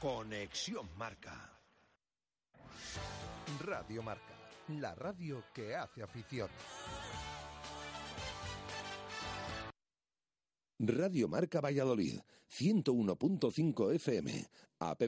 [0.00, 1.58] Conexión Marca.
[3.60, 4.34] Radio Marca,
[4.68, 6.50] la radio que hace afición.
[10.78, 12.20] Radio Marca Valladolid,
[12.50, 15.02] 101.5 FM, app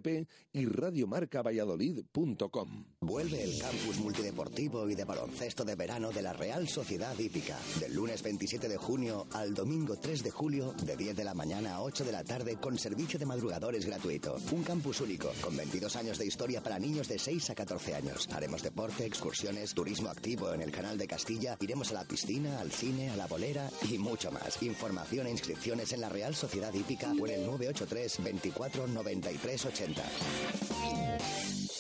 [0.53, 2.85] y radiomarcavalladolid.com.
[3.01, 7.95] Vuelve el campus multideportivo y de baloncesto de verano de la Real Sociedad Hípica, del
[7.95, 11.83] lunes 27 de junio al domingo 3 de julio, de 10 de la mañana a
[11.83, 14.37] 8 de la tarde, con servicio de madrugadores gratuito.
[14.53, 18.29] Un campus único, con 22 años de historia para niños de 6 a 14 años.
[18.33, 22.71] Haremos deporte, excursiones, turismo activo en el canal de Castilla, iremos a la piscina, al
[22.71, 24.63] cine, a la bolera y mucho más.
[24.63, 31.78] Información e inscripciones en la Real Sociedad Hípica o en el 983 24 93 80.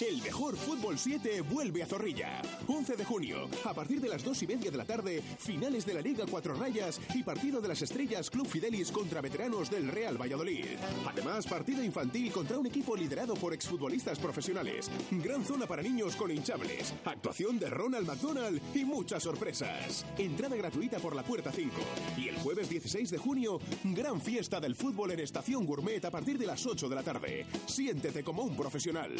[0.00, 2.40] El mejor Fútbol 7 vuelve a Zorrilla.
[2.68, 5.94] 11 de junio, a partir de las 2 y media de la tarde, finales de
[5.94, 10.16] la Liga Cuatro Rayas y partido de las estrellas Club Fidelis contra veteranos del Real
[10.16, 10.66] Valladolid.
[11.04, 14.88] Además, partido infantil contra un equipo liderado por exfutbolistas profesionales.
[15.10, 16.94] Gran zona para niños con hinchables.
[17.04, 20.06] Actuación de Ronald McDonald y muchas sorpresas.
[20.16, 21.74] Entrada gratuita por la puerta 5.
[22.16, 26.38] Y el jueves 16 de junio, gran fiesta del fútbol en Estación Gourmet a partir
[26.38, 27.46] de las 8 de la tarde.
[27.66, 29.16] Siéntete como un profesional.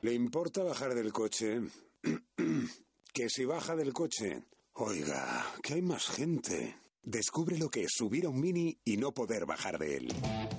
[0.00, 1.60] ¿Le importa bajar del coche?
[3.12, 4.44] que si baja del coche.
[4.74, 6.76] Oiga, que hay más gente.
[7.02, 10.08] Descubre lo que es subir a un mini y no poder bajar de él.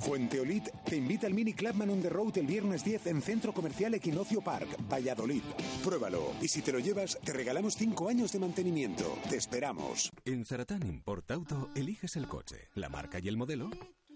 [0.02, 3.94] Fuenteolit te invita al Mini Clubman on the Road el viernes 10 en Centro Comercial
[3.94, 5.44] Equinoccio Park, Valladolid.
[5.84, 9.18] Pruébalo y si te lo llevas, te regalamos 5 años de mantenimiento.
[9.30, 10.12] Te esperamos.
[10.26, 13.70] En Zaratán Import Auto eliges el coche, la marca y el modelo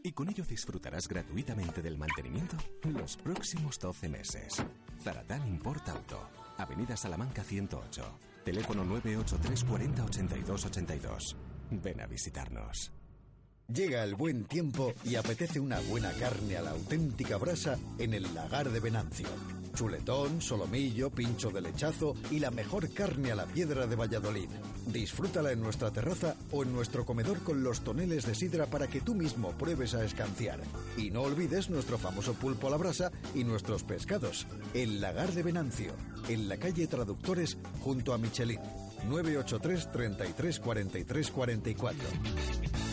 [0.04, 4.64] y con ello disfrutarás gratuitamente del mantenimiento los próximos 12 meses.
[5.02, 11.38] Zaratán Import Auto, Avenida Salamanca 108, teléfono 983 40 82 82.
[11.72, 13.03] Ven a visitarnos.
[13.67, 18.33] Llega el buen tiempo y apetece una buena carne a la auténtica brasa en el
[18.33, 19.28] lagar de Venancio.
[19.73, 24.50] Chuletón, solomillo, pincho de lechazo y la mejor carne a la piedra de Valladolid.
[24.85, 29.02] Disfrútala en nuestra terraza o en nuestro comedor con los toneles de sidra para que
[29.02, 30.59] tú mismo pruebes a escanciar.
[30.97, 34.46] Y no olvides nuestro famoso pulpo a la brasa y nuestros pescados.
[34.73, 35.94] El lagar de Venancio,
[36.28, 38.59] en la calle Traductores junto a Michelin.
[39.07, 42.93] 983 33 43 44.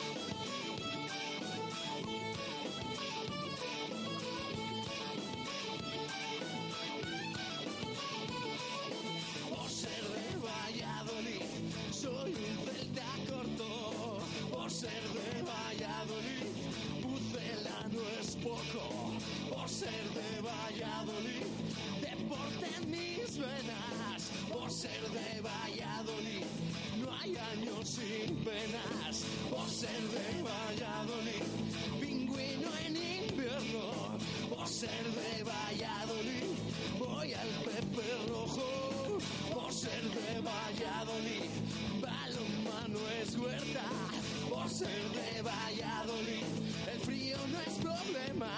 [47.67, 48.51] es problema.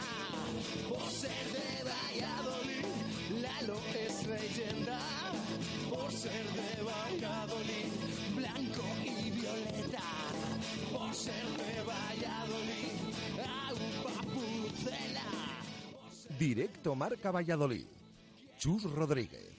[0.90, 2.86] Por ser de Valladolid,
[3.42, 5.00] Lalo es leyenda.
[5.90, 7.92] Por ser de Valladolid,
[8.36, 10.04] blanco y violeta.
[10.92, 12.96] Por ser de Valladolid,
[13.68, 15.30] agua pucela.
[16.38, 17.86] Directo Marca Valladolid.
[18.58, 19.53] Chus Rodríguez.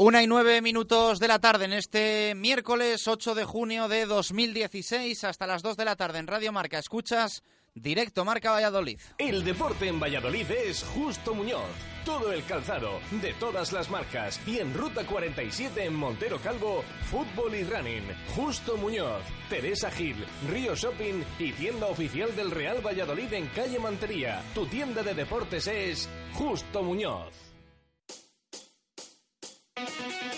[0.00, 5.24] Una y nueve minutos de la tarde en este miércoles 8 de junio de 2016
[5.24, 6.78] hasta las 2 de la tarde en Radio Marca.
[6.78, 7.42] Escuchas
[7.74, 9.00] directo Marca Valladolid.
[9.18, 11.66] El deporte en Valladolid es Justo Muñoz.
[12.04, 14.40] Todo el calzado, de todas las marcas.
[14.46, 18.04] Y en Ruta 47 en Montero Calvo, fútbol y running.
[18.36, 24.44] Justo Muñoz, Teresa Gil, Río Shopping y tienda oficial del Real Valladolid en calle Mantería.
[24.54, 27.47] Tu tienda de deportes es Justo Muñoz.
[29.86, 30.37] Thank you.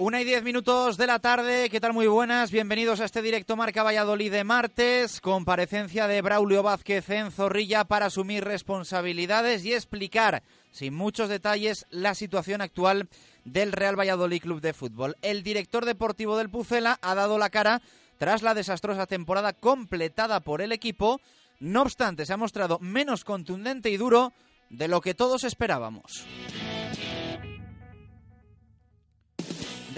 [0.00, 1.92] Una y diez minutos de la tarde, ¿qué tal?
[1.92, 7.32] Muy buenas, bienvenidos a este directo Marca Valladolid de martes, comparecencia de Braulio Vázquez en
[7.32, 13.08] Zorrilla para asumir responsabilidades y explicar, sin muchos detalles, la situación actual
[13.44, 15.16] del Real Valladolid Club de Fútbol.
[15.20, 17.82] El director deportivo del Pucela ha dado la cara
[18.18, 21.20] tras la desastrosa temporada completada por el equipo,
[21.58, 24.32] no obstante se ha mostrado menos contundente y duro
[24.70, 26.24] de lo que todos esperábamos.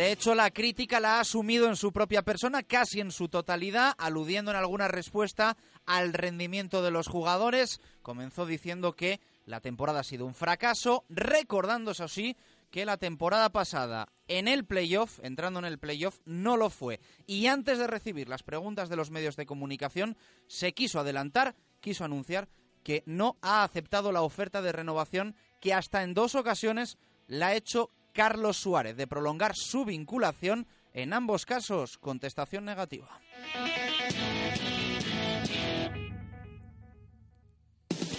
[0.01, 3.93] De hecho, la crítica la ha asumido en su propia persona, casi en su totalidad,
[3.99, 7.83] aludiendo en alguna respuesta al rendimiento de los jugadores.
[8.01, 12.35] Comenzó diciendo que la temporada ha sido un fracaso, recordando, eso sí,
[12.71, 16.99] que la temporada pasada en el playoff, entrando en el playoff, no lo fue.
[17.27, 20.17] Y antes de recibir las preguntas de los medios de comunicación,
[20.47, 22.49] se quiso adelantar, quiso anunciar
[22.85, 27.55] que no ha aceptado la oferta de renovación que hasta en dos ocasiones la ha
[27.55, 33.21] hecho Carlos Suárez de prolongar su vinculación, en ambos casos contestación negativa.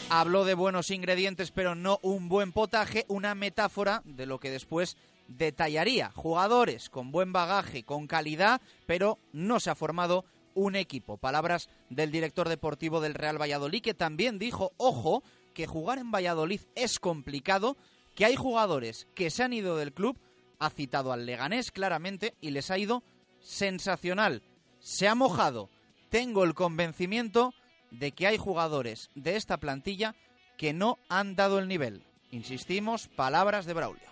[0.10, 4.98] Habló de buenos ingredientes, pero no un buen potaje, una metáfora de lo que después
[5.30, 6.12] detallaría.
[6.14, 11.18] Jugadores con buen bagaje, con calidad, pero no se ha formado un equipo.
[11.18, 15.24] Palabras del director deportivo del Real Valladolid, que también dijo, ojo,
[15.54, 17.78] que jugar en Valladolid es complicado,
[18.22, 20.16] que hay jugadores que se han ido del club,
[20.60, 23.02] ha citado al Leganés claramente y les ha ido
[23.40, 24.44] sensacional.
[24.80, 25.72] Se ha mojado.
[26.12, 27.56] Tengo el convencimiento
[27.90, 30.14] de que hay jugadores de esta plantilla
[30.56, 32.04] que no han dado el nivel.
[32.30, 34.12] Insistimos, palabras de Braulio.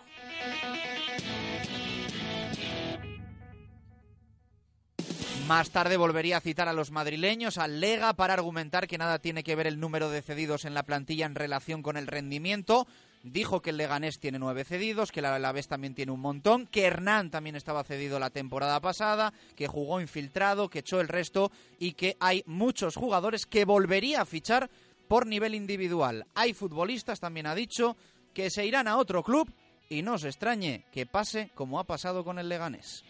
[5.46, 9.44] Más tarde volvería a citar a los madrileños, al Lega, para argumentar que nada tiene
[9.44, 12.88] que ver el número de cedidos en la plantilla en relación con el rendimiento.
[13.22, 16.84] Dijo que el Leganés tiene nueve cedidos, que el Alavés también tiene un montón, que
[16.84, 21.92] Hernán también estaba cedido la temporada pasada, que jugó infiltrado, que echó el resto y
[21.92, 24.70] que hay muchos jugadores que volvería a fichar
[25.06, 26.24] por nivel individual.
[26.34, 27.96] Hay futbolistas, también ha dicho,
[28.32, 29.52] que se irán a otro club
[29.90, 33.04] y no se extrañe que pase como ha pasado con el Leganés.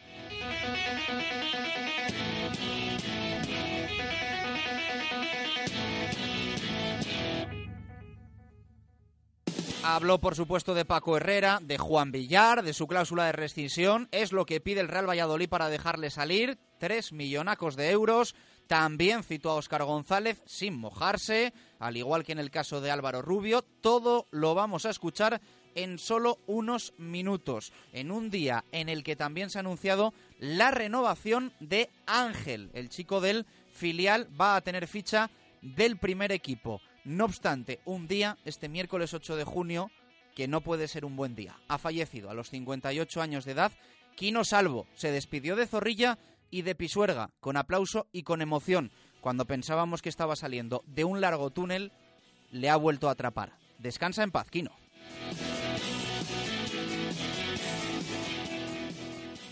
[9.82, 14.09] Habló, por supuesto, de Paco Herrera, de Juan Villar, de su cláusula de rescisión.
[14.12, 16.59] Es lo que pide el Real Valladolid para dejarle salir.
[16.79, 18.35] Tres millonacos de euros.
[18.67, 23.23] También citó a Óscar González sin mojarse, al igual que en el caso de Álvaro
[23.23, 23.62] Rubio.
[23.62, 25.41] Todo lo vamos a escuchar
[25.75, 30.71] en solo unos minutos, en un día en el que también se ha anunciado la
[30.71, 35.31] renovación de Ángel, el chico del filial va a tener ficha
[35.62, 36.81] del primer equipo.
[37.05, 39.91] No obstante, un día, este miércoles 8 de junio,
[40.35, 41.58] que no puede ser un buen día.
[41.69, 43.73] Ha fallecido a los 58 años de edad.
[44.17, 46.19] Quino Salvo se despidió de Zorrilla
[46.50, 48.91] y de Pisuerga, con aplauso y con emoción.
[49.20, 51.93] Cuando pensábamos que estaba saliendo de un largo túnel,
[52.50, 53.55] le ha vuelto a atrapar.
[53.79, 54.70] Descansa en paz, Quino.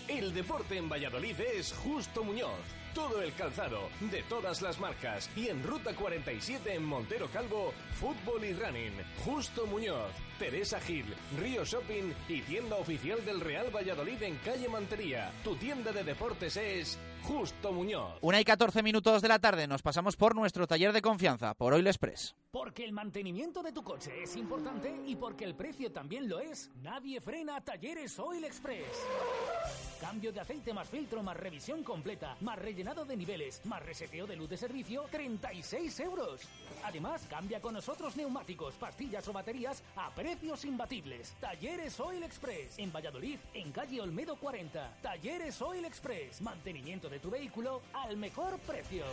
[0.07, 2.59] El deporte en Valladolid es Justo Muñoz.
[2.93, 5.29] Todo el calzado, de todas las marcas.
[5.35, 8.93] Y en Ruta 47 en Montero Calvo, fútbol y running.
[9.23, 11.05] Justo Muñoz, Teresa Gil,
[11.39, 15.31] Río Shopping y tienda oficial del Real Valladolid en calle Mantería.
[15.43, 18.17] Tu tienda de deportes es Justo Muñoz.
[18.21, 21.73] Una y 14 minutos de la tarde nos pasamos por nuestro taller de confianza, por
[21.73, 22.35] Oil Express.
[22.51, 26.71] Porque el mantenimiento de tu coche es importante y porque el precio también lo es,
[26.81, 28.87] nadie frena Talleres Oil Express.
[30.01, 34.37] Cambio de aceite más filtro más revisión completa, más rellenado de niveles, más reseteo de
[34.37, 36.39] luz de servicio, 36 euros.
[36.85, 41.35] Además, cambia con nosotros neumáticos, pastillas o baterías a precios imbatibles.
[41.41, 44.99] Talleres Oil Express, en Valladolid, en calle Olmedo 40.
[45.01, 49.03] Talleres Oil Express, mantenimiento de tu vehículo al mejor precio.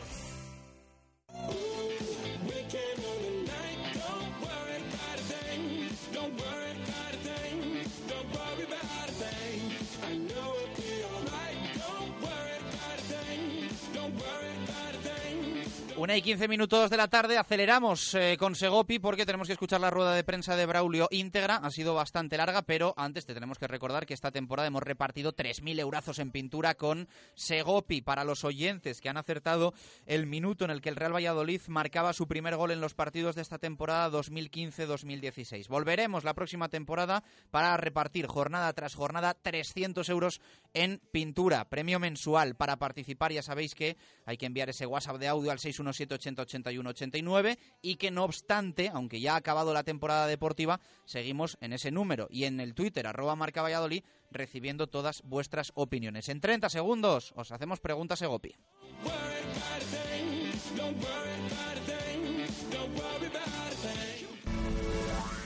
[15.99, 19.81] Una y 15 minutos de la tarde, aceleramos eh, con Segopi porque tenemos que escuchar
[19.81, 21.57] la rueda de prensa de Braulio íntegra.
[21.57, 25.35] Ha sido bastante larga, pero antes te tenemos que recordar que esta temporada hemos repartido
[25.35, 29.73] 3.000 eurazos en pintura con Segopi para los oyentes que han acertado
[30.05, 33.35] el minuto en el que el Real Valladolid marcaba su primer gol en los partidos
[33.35, 35.67] de esta temporada 2015-2016.
[35.69, 40.43] Volveremos la próxima temporada para repartir jornada tras jornada 300 euros
[40.75, 42.55] en pintura, premio mensual.
[42.55, 45.93] Para participar ya sabéis que hay que enviar ese WhatsApp de audio al 6 91
[45.93, 51.57] 780 81 89 y que no obstante, aunque ya ha acabado la temporada deportiva, seguimos
[51.61, 56.29] en ese número y en el Twitter arroba marca Valladolid recibiendo todas vuestras opiniones.
[56.29, 58.55] En 30 segundos os hacemos preguntas Egopi.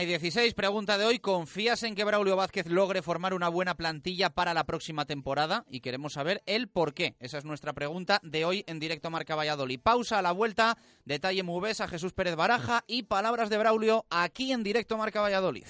[0.00, 1.18] y 16, pregunta de hoy.
[1.18, 5.66] ¿Confías en que Braulio Vázquez logre formar una buena plantilla para la próxima temporada?
[5.68, 7.16] Y queremos saber el por qué.
[7.18, 9.80] Esa es nuestra pregunta de hoy en directo Marca Valladolid.
[9.80, 14.52] Pausa a la vuelta, detalle Mubes a Jesús Pérez Baraja y palabras de Braulio aquí
[14.52, 15.66] en directo Marca Valladolid.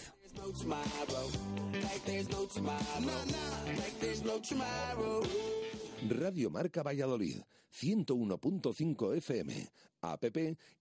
[6.09, 7.41] Radio Marca Valladolid,
[7.73, 9.71] 101.5 FM,
[10.03, 10.25] app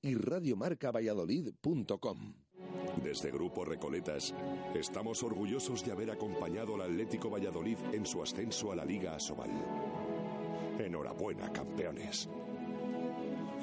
[0.02, 2.51] y radiomarcavalladolid.com.
[3.04, 4.34] Desde Grupo Recoletas,
[4.76, 9.50] estamos orgullosos de haber acompañado al Atlético Valladolid en su ascenso a la Liga Asobal.
[10.80, 12.30] Enhorabuena, campeones.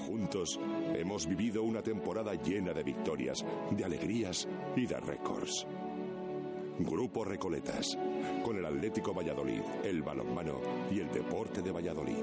[0.06, 0.58] Juntos
[0.94, 5.66] hemos vivido una temporada llena de victorias, de alegrías y de récords.
[6.78, 7.98] Grupo Recoletas,
[8.44, 10.60] con el Atlético Valladolid, el balonmano
[10.92, 12.22] y el deporte de Valladolid.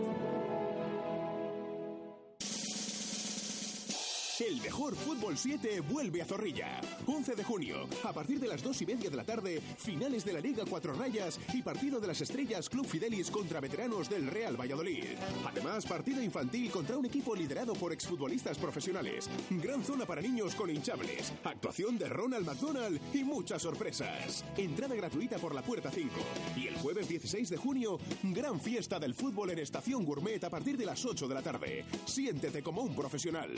[4.38, 6.82] El mejor Fútbol 7 vuelve a Zorrilla.
[7.06, 10.34] 11 de junio, a partir de las 2 y media de la tarde, finales de
[10.34, 14.60] la Liga Cuatro Rayas y partido de las estrellas Club Fidelis contra veteranos del Real
[14.60, 15.06] Valladolid.
[15.48, 19.30] Además, partido infantil contra un equipo liderado por exfutbolistas profesionales.
[19.52, 21.32] Gran zona para niños con hinchables.
[21.46, 24.44] Actuación de Ronald McDonald y muchas sorpresas.
[24.58, 26.10] Entrada gratuita por la puerta 5.
[26.58, 30.76] Y el jueves 16 de junio, gran fiesta del fútbol en Estación Gourmet a partir
[30.76, 31.86] de las 8 de la tarde.
[32.06, 33.56] Siéntete como un profesional.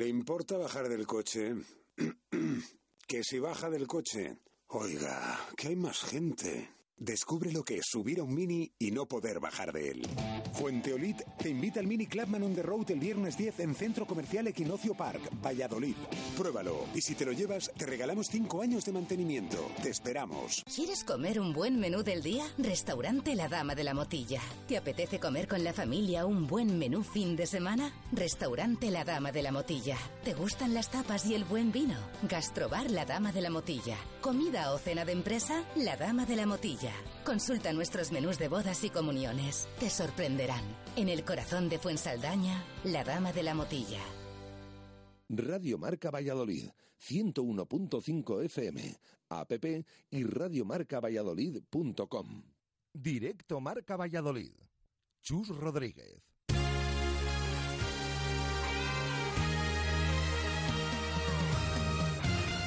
[0.00, 1.54] ¿Le importa bajar del coche?
[3.06, 4.38] que si baja del coche.
[4.68, 6.70] Oiga, que hay más gente.
[7.02, 10.02] Descubre lo que es subir a un mini y no poder bajar de él.
[10.52, 14.48] Fuenteolit te invita al Mini Clubman on the Road el viernes 10 en Centro Comercial
[14.48, 15.96] Equinoccio Park, Valladolid.
[16.36, 19.56] Pruébalo y si te lo llevas, te regalamos 5 años de mantenimiento.
[19.82, 20.62] Te esperamos.
[20.74, 22.44] ¿Quieres comer un buen menú del día?
[22.58, 24.42] Restaurante La Dama de la Motilla.
[24.68, 27.94] ¿Te apetece comer con la familia un buen menú fin de semana?
[28.12, 29.96] Restaurante La Dama de la Motilla.
[30.22, 31.96] ¿Te gustan las tapas y el buen vino?
[32.28, 33.96] Gastrobar La Dama de la Motilla.
[34.20, 35.64] ¿Comida o cena de empresa?
[35.76, 36.89] La Dama de la Motilla.
[37.24, 39.68] Consulta nuestros menús de bodas y comuniones.
[39.78, 40.64] Te sorprenderán.
[40.96, 44.00] En el corazón de Fuensaldaña, La Dama de la Motilla.
[45.28, 48.96] Radio Marca Valladolid, 101.5 FM,
[49.28, 49.52] app
[50.10, 52.42] y radiomarcavalladolid.com.
[52.92, 54.52] Directo Marca Valladolid.
[55.22, 56.29] Chus Rodríguez.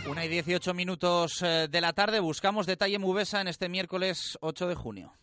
[0.05, 2.19] Una y 18 minutos eh, de la tarde.
[2.19, 5.13] Buscamos detalle Mubesa en este miércoles 8 de junio.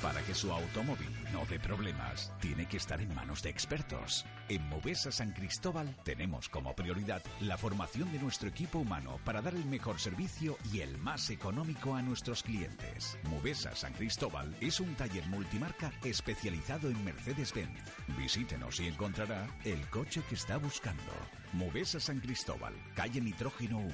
[0.00, 4.24] Para que su automóvil no dé problemas, tiene que estar en manos de expertos.
[4.48, 9.54] En Movesa San Cristóbal tenemos como prioridad la formación de nuestro equipo humano para dar
[9.54, 13.18] el mejor servicio y el más económico a nuestros clientes.
[13.24, 17.80] Movesa San Cristóbal es un taller multimarca especializado en Mercedes-Benz.
[18.18, 21.12] Visítenos y encontrará el coche que está buscando.
[21.54, 23.88] Movesa San Cristóbal, calle Nitrógeno 1.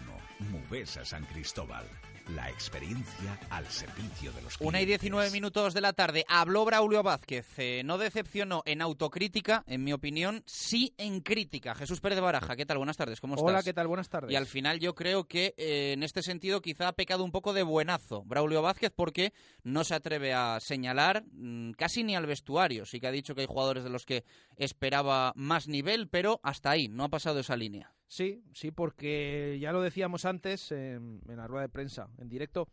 [0.50, 1.84] Movesa San Cristóbal.
[2.34, 4.60] La experiencia al servicio de los clientes.
[4.60, 6.24] Una y 19 minutos de la tarde.
[6.28, 7.46] Habló Braulio Vázquez.
[7.58, 11.74] Eh, no decepcionó en autocrítica, en mi opinión, sí en crítica.
[11.74, 12.76] Jesús Pérez de Baraja, ¿qué tal?
[12.76, 13.48] Buenas tardes, ¿cómo estás?
[13.48, 13.88] Hola, ¿qué tal?
[13.88, 14.30] Buenas tardes.
[14.30, 17.52] Y al final yo creo que eh, en este sentido quizá ha pecado un poco
[17.52, 19.32] de buenazo Braulio Vázquez porque
[19.64, 22.86] no se atreve a señalar mm, casi ni al vestuario.
[22.86, 24.24] Sí que ha dicho que hay jugadores de los que
[24.56, 27.92] esperaba más nivel, pero hasta ahí, no ha pasado esa línea.
[28.10, 32.66] Sí, sí, porque ya lo decíamos antes en, en la rueda de prensa, en directo.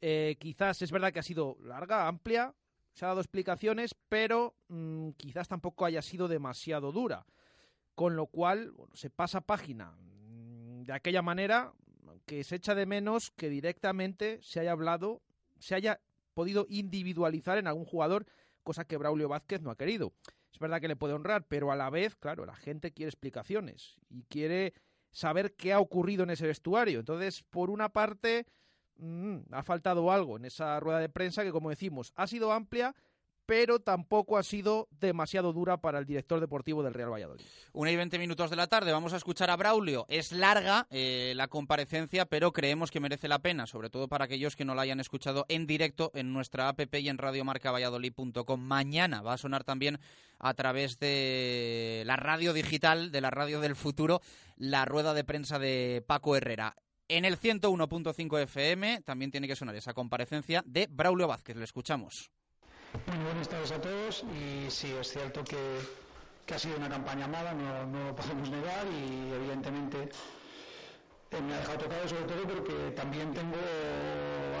[0.00, 2.54] Eh, quizás es verdad que ha sido larga, amplia,
[2.94, 7.26] se ha dado explicaciones, pero mmm, quizás tampoco haya sido demasiado dura.
[7.94, 11.74] Con lo cual, bueno, se pasa página mmm, de aquella manera
[12.24, 15.20] que se echa de menos que directamente se haya hablado,
[15.58, 16.00] se haya
[16.32, 18.24] podido individualizar en algún jugador,
[18.62, 20.14] cosa que Braulio Vázquez no ha querido.
[20.52, 23.96] Es verdad que le puede honrar, pero a la vez, claro, la gente quiere explicaciones
[24.10, 24.74] y quiere
[25.10, 27.00] saber qué ha ocurrido en ese vestuario.
[27.00, 28.46] Entonces, por una parte,
[28.96, 32.94] mmm, ha faltado algo en esa rueda de prensa que, como decimos, ha sido amplia,
[33.52, 37.44] pero tampoco ha sido demasiado dura para el director deportivo del Real Valladolid.
[37.74, 40.06] Una y veinte minutos de la tarde, vamos a escuchar a Braulio.
[40.08, 44.56] Es larga eh, la comparecencia, pero creemos que merece la pena, sobre todo para aquellos
[44.56, 48.58] que no la hayan escuchado en directo en nuestra app y en radiomarcavalladolid.com.
[48.58, 50.00] Mañana va a sonar también
[50.38, 54.22] a través de la radio digital, de la radio del futuro,
[54.56, 56.74] la rueda de prensa de Paco Herrera.
[57.06, 61.54] En el 101.5 FM también tiene que sonar esa comparecencia de Braulio Vázquez.
[61.56, 62.30] Le escuchamos.
[62.92, 65.58] Muy buenas tardes a todos y sí, es cierto que,
[66.54, 70.10] ha sido una campaña mala, no, lo podemos negar y evidentemente
[71.30, 73.56] eh, me ha dejado tocado sobre todo porque también tengo,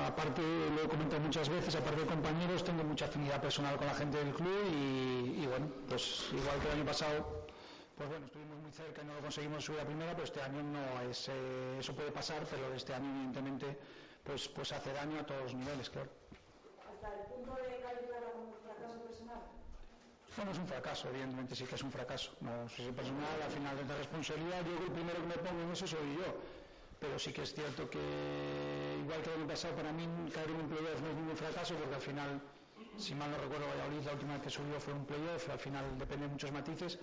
[0.06, 0.40] aparte,
[0.74, 4.16] lo he comentado muchas veces, aparte de compañeros, tengo mucha afinidad personal con la gente
[4.16, 7.46] del club y, y bueno, pues igual que el año pasado,
[7.98, 10.62] pues bueno, estuvimos muy cerca y no lo conseguimos subir a primera, pero este año
[10.62, 13.78] no es, eh, eso puede pasar, pero este año evidentemente
[14.24, 16.08] pues, pues hace daño a todos los niveles, claro.
[16.88, 19.42] Hasta el punto de calificarla como fracaso personal.
[20.36, 22.32] Bueno, es un fracaso, evidentemente sí que es un fracaso.
[22.40, 25.62] No sé si personal, al final de la responsabilidad, yo el primero que me pongo
[25.62, 26.30] en eso soy yo.
[27.00, 27.98] Pero sí que es cierto que,
[29.02, 31.74] igual que el año pasado, para mí caer en un playoff no es ningún fracaso,
[31.74, 32.40] porque al final,
[32.96, 35.84] si mal no recuerdo, Valladolid la última vez que subió fue un playoff, al final
[35.98, 36.98] depende de muchos matices.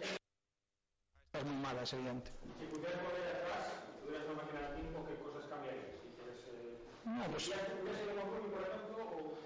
[1.34, 2.32] Es muy mala, es evidente.
[2.60, 5.92] Si pudieras volver atrás, si tuvieras una máquina de tiempo, ¿qué cosas cambiarías?
[6.02, 9.38] Si quieres, eh, No, pues- ¿Cambiarías el conforme, por ejemplo, o...?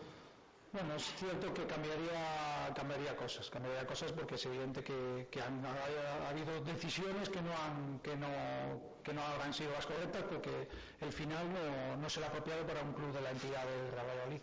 [0.73, 5.63] Bueno, es cierto que cambiaría, cambiaría cosas, cambiaría cosas porque es evidente que, que han,
[5.65, 5.71] ha,
[6.25, 8.27] ha habido decisiones que no han, que no,
[9.03, 10.67] que no habrán sido las correctas porque
[10.99, 14.41] el final no, no será apropiado para un club de la entidad del Real Valladolid.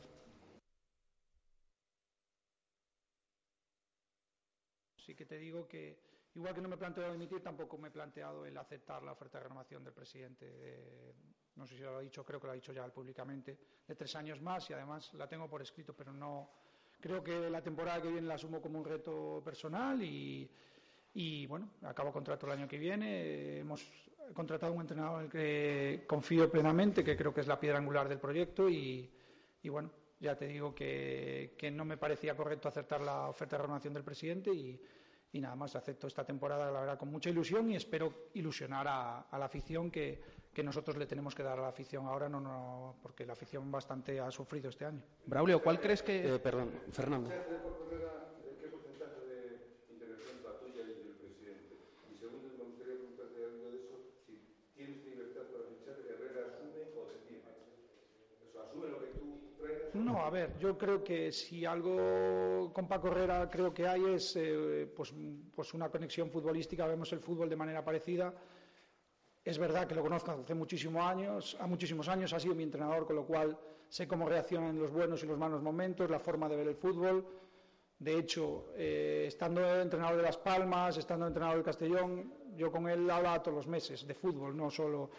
[5.05, 5.99] Sí que te digo que
[6.35, 9.39] igual que no me he planteado dimitir, tampoco me he planteado el aceptar la oferta
[9.39, 10.45] de renovación del presidente.
[10.47, 11.15] de-
[11.61, 14.17] no sé si lo ha dicho, creo que lo ha dicho ya públicamente, de tres
[14.17, 16.49] años más y además la tengo por escrito, pero no.
[16.99, 22.13] Creo que la temporada que viene la asumo como un reto personal y, bueno, acabo
[22.13, 23.59] contrato el año que viene.
[23.59, 23.87] Hemos
[24.33, 28.09] contratado un entrenador en el que confío plenamente, que creo que es la piedra angular
[28.09, 29.11] del proyecto y,
[29.63, 33.93] y bueno, ya te digo que, no me parecía correcto aceptar la oferta de renovación
[33.93, 34.81] del presidente y,
[35.35, 39.45] nada más acepto esta temporada, la verdad, con mucha ilusión y espero ilusionar a la
[39.45, 43.25] afición que, que nosotros le tenemos que dar a la afición ahora, no, no, porque
[43.25, 45.03] la afición bastante ha sufrido este año.
[45.25, 46.39] Braulio, ¿cuál crees que...?
[46.39, 47.31] perdón, Fernando.
[59.95, 64.37] No, a ver, yo creo que si algo con Paco Herrera creo que hay es
[64.37, 65.15] eh, pues,
[65.55, 68.35] pues una conexión futbolística, vemos el fútbol de manera parecida.
[69.45, 73.07] Es verdad que lo conozco hace muchísimos años, a muchísimos años, ha sido mi entrenador,
[73.07, 76.49] con lo cual sé cómo reacciona en los buenos y los malos momentos, la forma
[76.49, 77.27] de ver el fútbol.
[77.99, 83.11] De hecho, eh, estando entrenador de Las Palmas, estando entrenador del Castellón, yo con él
[83.11, 85.11] hablaba todos los meses de fútbol, no solo.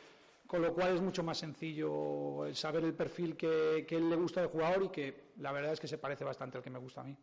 [0.48, 4.16] Con lo cual es mucho más sencillo el saber el perfil que, que él le
[4.18, 6.80] gusta del jugador y que la verdad es que se parece bastante al que me
[6.80, 7.16] gusta a mí.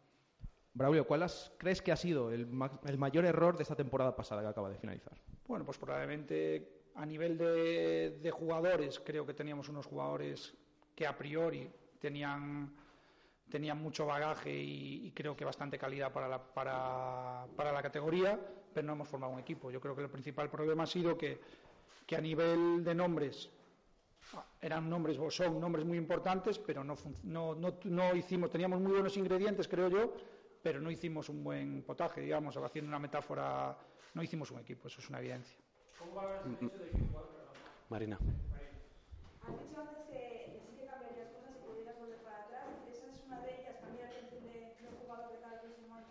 [0.72, 4.14] Braulio, ¿cuál has- crees que ha sido el, ma- el mayor error de esta temporada
[4.16, 5.12] pasada que acaba de finalizar?
[5.46, 10.52] Bueno, pues probablemente a nivel de, jugadores, creo que teníamos unos jugadores
[10.96, 12.74] que a priori tenían,
[13.48, 18.38] tenían mucho bagaje y, creo que bastante calidad para la, para, para la categoría,
[18.74, 19.70] pero no hemos formado un equipo.
[19.70, 21.40] Yo creo que el principal problema ha sido que,
[22.04, 23.48] que a nivel de nombres
[24.60, 28.92] eran nombres o son nombres muy importantes, pero no, no, no, no hicimos, teníamos muy
[28.92, 30.14] buenos ingredientes, creo yo,
[30.60, 33.78] pero no hicimos un buen potaje, digamos, haciendo una metáfora,
[34.14, 35.56] no hicimos un equipo, eso es una evidencia.
[35.98, 37.08] ¿Cómo valoras el hecho de que
[37.88, 38.18] Marina.
[39.42, 42.66] Has dicho antes que, sí que cambiarías cosas si pudieras volver para atrás.
[42.86, 46.06] Esa es una de ellas, cambiar el perfil de, del jugador de cada próximo año.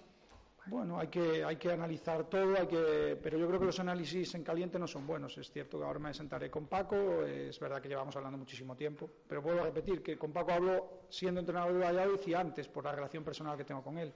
[0.65, 4.34] Bueno, hay que, hay que analizar todo, hay que, pero yo creo que los análisis
[4.34, 5.38] en caliente no son buenos.
[5.38, 9.08] Es cierto que ahora me sentaré con Paco, es verdad que llevamos hablando muchísimo tiempo,
[9.28, 12.84] pero vuelvo a repetir que con Paco hablo siendo entrenador de Valladolid y antes, por
[12.84, 14.12] la relación personal que tengo con él.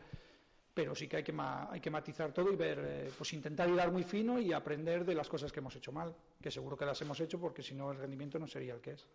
[0.74, 3.68] Pero sí que hay que, ma- hay que matizar todo y ver, eh, pues intentar
[3.70, 6.86] hilar muy fino y aprender de las cosas que hemos hecho mal, que seguro que
[6.86, 9.06] las hemos hecho porque si no el rendimiento no sería el que es.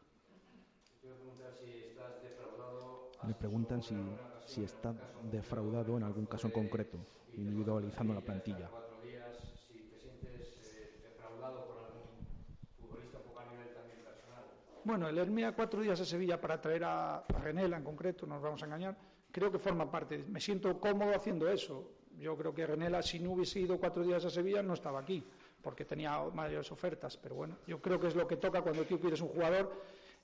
[1.00, 3.10] Quiero preguntar si estás defraudado.
[3.22, 4.94] Le preguntan si, si está
[5.30, 6.98] defraudado en algún caso en concreto,
[7.36, 8.66] individualizando la plantilla.
[8.66, 8.70] Eh.
[14.84, 18.26] Bueno, el irme a cuatro días a Sevilla para traer a, a Renela en concreto,
[18.26, 18.96] no nos vamos a engañar,
[19.36, 20.24] creo que forma parte.
[20.26, 21.90] Me siento cómodo haciendo eso.
[22.18, 25.22] Yo creo que Renela, si no hubiese ido cuatro días a Sevilla, no estaba aquí,
[25.60, 27.18] porque tenía mayores ofertas.
[27.18, 29.70] Pero bueno, yo creo que es lo que toca cuando tú quieres un jugador.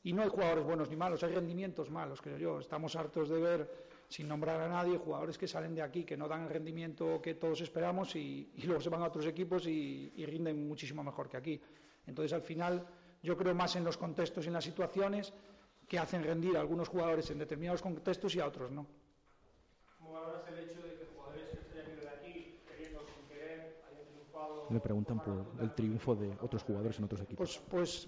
[0.02, 2.58] Y no hay jugadores buenos ni malos, hay rendimientos malos, creo yo.
[2.58, 3.70] Estamos hartos de ver
[4.08, 7.34] sin nombrar a nadie, jugadores que salen de aquí, que no dan el rendimiento que
[7.34, 11.36] todos esperamos y, luego se van a otros equipos y, y rinden muchísimo mejor que
[11.36, 11.60] aquí.
[12.06, 12.86] Entonces, al final,
[13.22, 15.34] yo creo más en los contextos y en las situaciones
[15.86, 18.86] que hacen rendir a algunos jugadores en determinados contextos y a otros no.
[20.12, 23.28] ¿Cómo valoras el hecho de que jugadores que se hayan ido de aquí, queriendo sin
[23.28, 24.66] querer, hayan triunfado?
[24.68, 27.62] Me preguntan por el triunfo de otros jugadores en otros equipos.
[27.70, 28.06] Pues,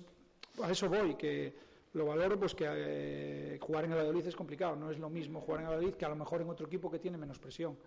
[0.53, 1.57] pues a eso voy, que
[1.95, 5.41] lo valoro pues que eh, jugar en el Valladolid es complicado, no es lo mismo
[5.41, 7.79] jugar en el Valladolid que a lo mejor en otro equipo que tiene menos presión.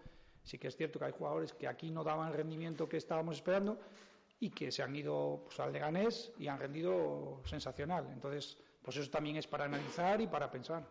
[0.41, 3.35] Sí que es cierto que hay jugadores que aquí no daban el rendimiento que estábamos
[3.35, 3.77] esperando
[4.39, 8.07] y que se han ido pues, al Leganés y han rendido sensacional.
[8.11, 10.83] Entonces, pues eso también es para analizar y para pensar.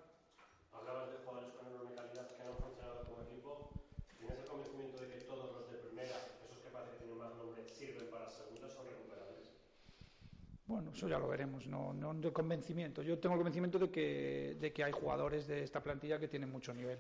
[0.73, 3.71] Hablabas de jugadores con enorme calidad que no han funcionado como equipo.
[4.19, 7.35] ¿Tienes el convencimiento de que todos los de primera, esos que parece que tienen más
[7.37, 9.49] nombre, sirven para segunda, son recuperables?
[10.67, 13.03] Bueno, eso ya lo veremos, no, no de convencimiento.
[13.03, 16.51] Yo tengo el convencimiento de que, de que hay jugadores de esta plantilla que tienen
[16.51, 16.99] mucho nivel.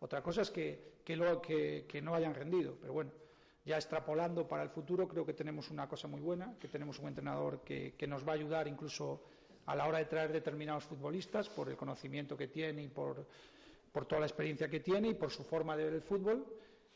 [0.00, 3.10] Otra cosa es que, que, que, no hayan rendido, pero bueno,
[3.64, 7.08] ya extrapolando para el futuro, creo que tenemos una cosa muy buena, que tenemos un
[7.08, 9.22] entrenador que, que nos va a ayudar incluso
[9.66, 13.26] a la hora de traer determinados futbolistas por el conocimiento que tiene y por,
[13.92, 16.44] por toda la experiencia que tiene y por su forma de ver el fútbol.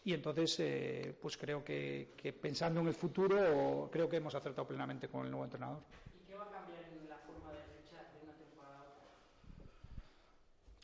[0.03, 2.09] Y entonces, eh, pues creo que
[2.41, 5.83] pensando en el futuro, creo que hemos acertado plenamente con el nuevo entrenador.
[6.15, 9.05] ¿Y qué va a cambiar en la forma de fichar de una temporada a otra?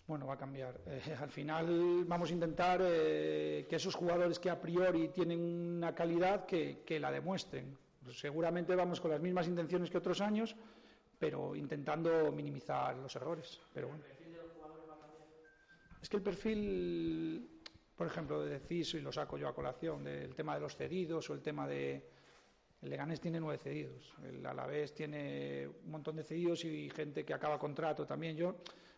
[0.06, 0.80] Bueno, va a cambiar.
[0.86, 5.94] Eh, al final vamos a intentar eh, que esos jugadores que a priori tienen una
[5.94, 7.76] calidad que, la demuestren.
[8.12, 10.54] Seguramente vamos con las mismas intenciones que otros años,
[11.18, 13.60] pero intentando minimizar los errores.
[13.74, 14.04] Pero bueno.
[16.00, 17.62] Es que el perfil,
[17.96, 21.28] por ejemplo, de Ciso, y lo saco yo a colación, del tema de los cedidos
[21.30, 22.08] o el tema de.
[22.80, 27.34] El Leganés tiene nueve cedidos, el Alavés tiene un montón de cedidos y gente que
[27.34, 28.36] acaba contrato también.
[28.36, 28.56] Yo,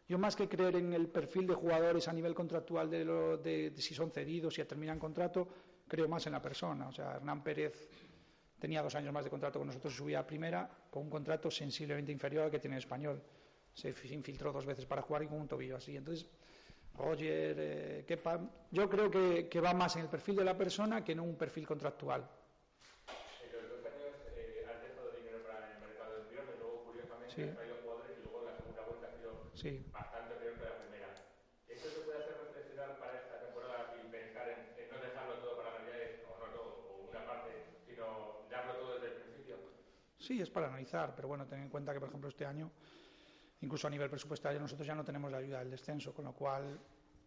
[0.09, 3.71] yo más que creer en el perfil de jugadores a nivel contractual de, lo, de,
[3.71, 5.47] de si son cedidos, si terminan contrato,
[5.87, 6.89] creo más en la persona.
[6.89, 7.89] O sea, Hernán Pérez
[8.59, 11.51] tenía dos años más de contrato con nosotros y subía a primera con un contrato
[11.51, 13.23] sensiblemente inferior al que tiene el español.
[13.75, 15.97] Se infiltró dos veces para jugar y con un tobillo así.
[15.97, 16.27] Entonces,
[16.97, 18.41] Roger, eh, Kepa,
[18.73, 21.37] yo creo que, que, va más en el perfil de la persona que en un
[21.37, 22.29] perfil contractual.
[23.45, 24.17] En los dos años
[24.69, 27.43] has dejado dinero para el mercado de invierno y luego, curiosamente, Sí.
[27.43, 29.83] has traído jugadores y luego la segunda vuelta ha sido Sí.
[29.93, 31.11] bastante peor que la primera.
[31.67, 35.57] ¿Eso te puede hacer reflexionar para esta temporada y pensar en, en no dejarlo todo
[35.57, 37.51] para Navidades, o no todo, o una parte,
[37.85, 39.57] sino darlo todo desde el principio?
[40.17, 42.71] Sí, es para analizar, pero bueno, ten en cuenta que, por ejemplo, este año,
[43.61, 46.79] incluso a nivel presupuestario, nosotros ya no tenemos la ayuda del descenso, con lo cual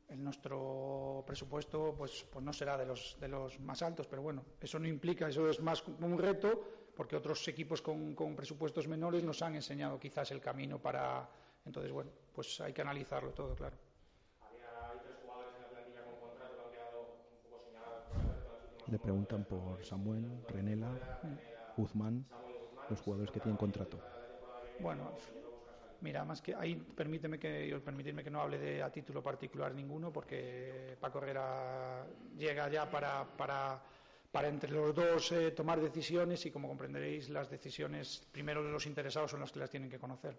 [0.07, 4.45] el nuestro presupuesto pues, pues no será de los, de los más altos, pero bueno,
[4.61, 6.63] eso no implica, eso es más un reto,
[6.95, 11.29] porque otros equipos con, con presupuestos menores nos han enseñado quizás el camino para.
[11.63, 13.75] Entonces, bueno, pues hay que analizarlo todo, claro.
[14.41, 18.03] Había hay tres jugadores en la plantilla con contrato que han quedado un poco señalados
[18.05, 20.91] por hacer todas las últimas Le preguntan por Samuel, Renela,
[21.77, 22.25] Guzmán,
[22.89, 23.99] los jugadores que tienen contrato.
[24.79, 25.11] Bueno,
[26.01, 29.73] mira, más que ahí permíteme que yo permitirme que no hable de a título particular
[29.73, 32.05] ninguno porque Paco Herrera
[32.37, 33.81] llega ya para, para,
[34.31, 38.85] para entre los dos eh, tomar decisiones y como comprenderéis las decisiones primero de los
[38.85, 40.35] interesados son los que las tienen que conocer.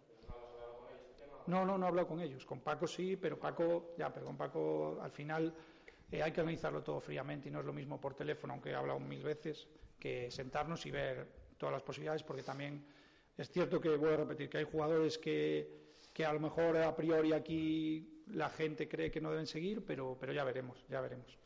[1.46, 2.44] No, no, no he hablado con ellos.
[2.44, 5.54] Con Paco sí, pero Paco, ya, pero con Paco al final
[6.10, 8.74] eh, hay que analizarlo todo fríamente y no es lo mismo por teléfono, aunque he
[8.74, 9.66] hablado mil veces,
[9.98, 11.26] que sentarnos y ver
[11.56, 12.84] todas las posibilidades, porque también
[13.36, 15.68] es cierto que, voy a repetir, que hay jugadores que,
[16.12, 20.16] que a lo mejor a priori aquí la gente cree que no deben seguir, pero,
[20.18, 21.41] pero ya veremos, ya veremos.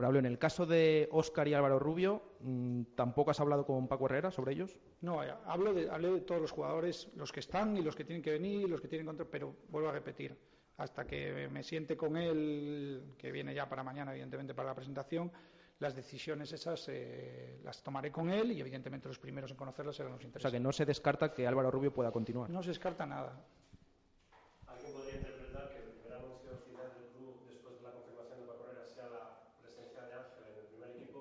[0.00, 4.06] Braulio, en el caso de Óscar y Álvaro Rubio, mm, ¿tampoco has hablado con Paco
[4.06, 4.76] Herrera sobre ellos?
[5.02, 8.04] No, eh, hablo de, hablo de todos los jugadores, los que están y los que
[8.04, 10.36] tienen que venir, los que tienen contra, pero vuelvo a repetir,
[10.78, 15.30] hasta que me siente con él, que viene ya para mañana, evidentemente, para la presentación,
[15.78, 20.12] las decisiones esas eh, las tomaré con él y, evidentemente, los primeros en conocerlas serán
[20.12, 20.50] los O interesados.
[20.52, 22.50] sea, que no se descarta que Álvaro Rubio pueda continuar.
[22.50, 23.42] No se descarta nada.
[24.66, 28.46] Alguien podría interpretar que el primer anuncio oficial del club después de la confirmación de
[28.46, 31.20] Paco Herrera sea la presencia de Ángel en el primer equipo,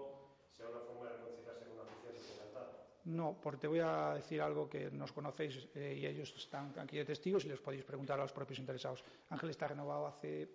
[0.58, 2.72] sea una forma de reconciliarse con una afición desencantada.
[3.10, 6.98] No, porque te voy a decir algo que nos conocéis eh, y ellos están aquí
[6.98, 9.04] de testigos y les podéis preguntar a los propios interesados.
[9.30, 10.48] Ángel está renovado hace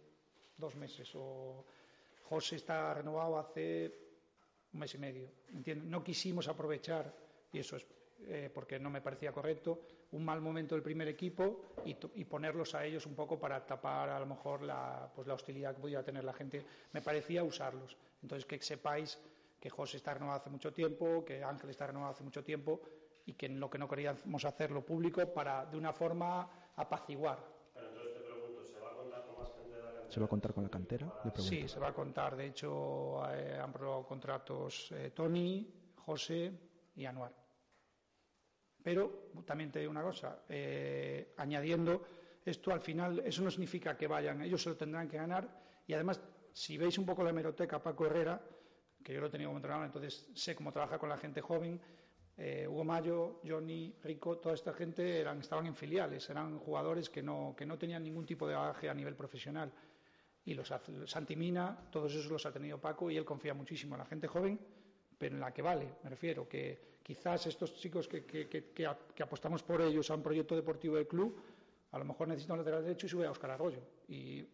[0.56, 1.64] dos meses o
[2.22, 3.92] José está renovado hace
[4.72, 5.28] un mes y medio.
[5.52, 5.88] ¿entiendes?
[5.88, 7.12] No quisimos aprovechar,
[7.52, 7.86] y eso es
[8.26, 9.80] eh, porque no me parecía correcto,
[10.12, 14.10] un mal momento del primer equipo y, y ponerlos a ellos un poco para tapar
[14.10, 16.64] a lo mejor la, pues, la hostilidad que pudiera tener la gente.
[16.92, 17.96] Me parecía usarlos.
[18.22, 19.18] Entonces, que sepáis
[19.64, 22.82] que José está renovado hace mucho tiempo, que Ángel está renovado hace mucho tiempo
[23.24, 26.46] y que lo que no queríamos hacerlo público para de una forma
[26.76, 27.38] apaciguar.
[27.72, 30.20] Pero entonces te pregunto, ¿se va a contar con más gente de la cantera ¿Se
[30.20, 31.06] va a contar con la cantera?
[31.06, 31.42] Le pregunto.
[31.42, 32.36] Sí, se va a contar.
[32.36, 36.52] De hecho, eh, han probado contratos eh, Tony, José
[36.96, 37.32] y Anuar.
[38.82, 42.02] Pero también te digo una cosa, eh, añadiendo
[42.44, 45.48] esto al final, eso no significa que vayan, ellos se lo tendrán que ganar
[45.86, 46.20] y además,
[46.52, 48.42] si veis un poco la hemeroteca, Paco Herrera,
[49.04, 51.78] que yo lo he tenido como entrenador, entonces sé cómo trabaja con la gente joven,
[52.36, 57.22] eh, Hugo Mayo, Johnny, Rico, toda esta gente eran, estaban en filiales, eran jugadores que
[57.22, 59.70] no, que no tenían ningún tipo de bagaje a nivel profesional.
[60.46, 60.72] Y los
[61.06, 64.58] Santimina, todos esos los ha tenido Paco y él confía muchísimo en la gente joven,
[65.16, 68.88] pero en la que vale, me refiero, que quizás estos chicos que,
[69.22, 71.40] apostamos por ellos a un proyecto deportivo del club,
[71.92, 73.80] a lo mejor necesitan un lateral derecho y sube a Oscar Arroyo.
[74.08, 74.44] Y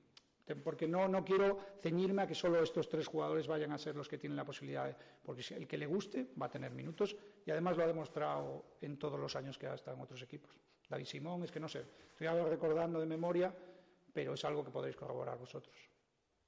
[0.63, 4.09] porque no, no quiero ceñirme a que solo estos tres jugadores vayan a ser los
[4.09, 7.51] que tienen la posibilidad, de, porque el que le guste va a tener minutos y
[7.51, 10.51] además lo ha demostrado en todos los años que ha estado en otros equipos.
[10.89, 13.55] David Simón, es que no sé, estoy ahora recordando de memoria,
[14.13, 15.77] pero es algo que podréis corroborar vosotros.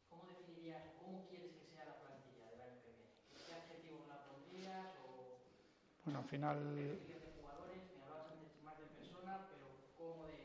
[0.08, 3.46] ¿Cómo definirías, cómo quieres que sea la plantilla del año que viene?
[3.46, 4.98] ¿Qué adjetivos la pondrías?
[5.06, 5.38] O...
[6.04, 6.74] Bueno, al final.
[6.74, 6.98] De
[7.38, 10.42] jugadores, me hablabas antes más de personas, pero ¿cómo de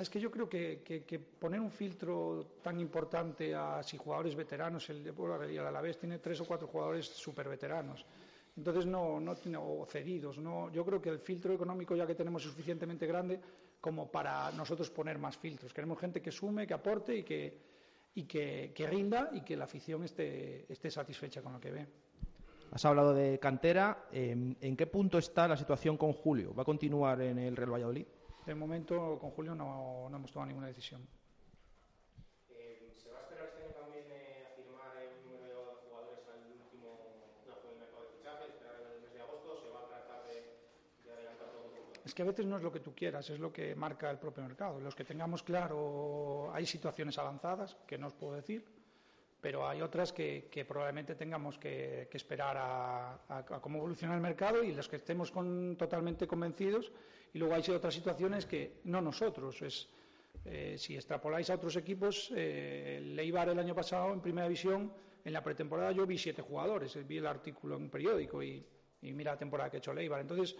[0.00, 5.04] Es que yo creo que, poner un filtro tan importante a si jugadores veteranos, el
[5.04, 5.12] de
[5.52, 8.06] y el Alavés tiene tres o cuatro jugadores súper veteranos.
[8.56, 10.72] Entonces no, no tiene, o cedidos, no.
[10.72, 13.38] Yo creo que el filtro económico ya que tenemos es suficientemente grande
[13.78, 15.74] como para nosotros poner más filtros.
[15.74, 17.58] Queremos gente que sume, que aporte y que,
[18.14, 21.86] y que, que rinda y que la afición esté, esté satisfecha con lo que ve.
[22.72, 24.06] Has hablado de cantera.
[24.10, 26.54] ¿En, ¿En qué punto está la situación con Julio?
[26.54, 28.06] ¿Va a continuar en el Real Valladolid?
[28.46, 31.06] De momento, con Julio no, no hemos tomado ninguna decisión.
[32.48, 36.18] Eh, ¿Se va a esperar este año también eh, a firmar un número de jugadores
[36.26, 36.98] al último
[37.44, 40.56] plazo del mercado de fichaje, esperar el mes de agosto, se va a tratar de,
[41.04, 41.70] de adelantar todo?
[42.04, 44.18] Es que a veces no es lo que tú quieras, es lo que marca el
[44.18, 44.80] propio mercado.
[44.80, 48.64] Los que tengamos claro, hay situaciones avanzadas, que no os puedo decir,
[49.40, 54.88] pero hay otras que, probablemente tengamos que, esperar a, cómo evoluciona el mercado y los
[54.88, 56.92] que estemos con, totalmente convencidos.
[57.32, 59.62] Y luego hay otras situaciones que no nosotros.
[59.62, 59.88] Es,
[60.44, 64.92] eh, si extrapoláis a otros equipos, eh, el Eibar el año pasado en primera división,
[65.24, 68.64] en la pretemporada yo vi siete jugadores, vi el artículo en un periódico y,
[69.02, 70.20] y mira la temporada que ha hecho el Eibar.
[70.20, 70.56] Entonces,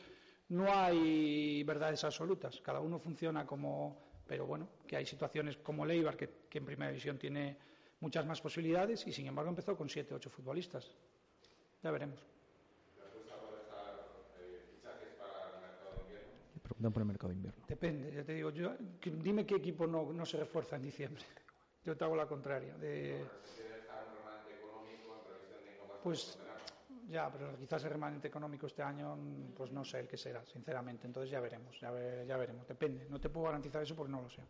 [0.49, 4.09] no hay verdades absolutas, cada uno funciona como.
[4.27, 7.57] Pero bueno, que hay situaciones como el Eibar, que, que en primera división tiene
[8.01, 10.91] muchas más posibilidades y sin embargo empezó con siete ocho futbolistas.
[11.83, 12.21] Ya veremos.
[16.81, 17.65] preguntan por el mercado de invierno.
[17.69, 21.25] Depende, ya te digo, yo, que, dime qué equipo no, no, se refuerza en diciembre.
[21.85, 22.77] Yo te hago la contraria.
[22.77, 23.25] De...
[26.03, 26.39] Pues
[27.09, 29.17] ya, pero quizás el remanente económico este año,
[29.57, 31.07] pues no sé el que será, sinceramente.
[31.07, 32.69] Entonces ya veremos, ya, ver, ya veremos.
[32.69, 33.07] Depende.
[33.09, 34.43] No te puedo garantizar eso porque no lo sé.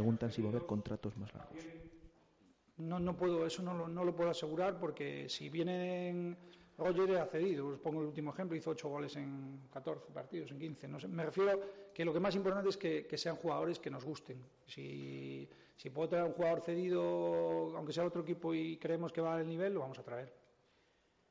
[0.00, 1.58] Preguntan si va a haber contratos más largos.
[2.78, 6.38] No, no puedo, eso no lo, no lo puedo asegurar porque si vienen
[6.78, 10.58] Roger ha cedido, os pongo el último ejemplo, hizo 8 goles en 14 partidos, en
[10.58, 10.88] 15.
[10.88, 11.60] No sé, me refiero
[11.92, 14.42] que lo que más importante es que, que sean jugadores que nos gusten.
[14.64, 19.36] Si, si, puedo traer un jugador cedido, aunque sea otro equipo y creemos que va
[19.36, 20.32] al nivel, lo vamos a traer.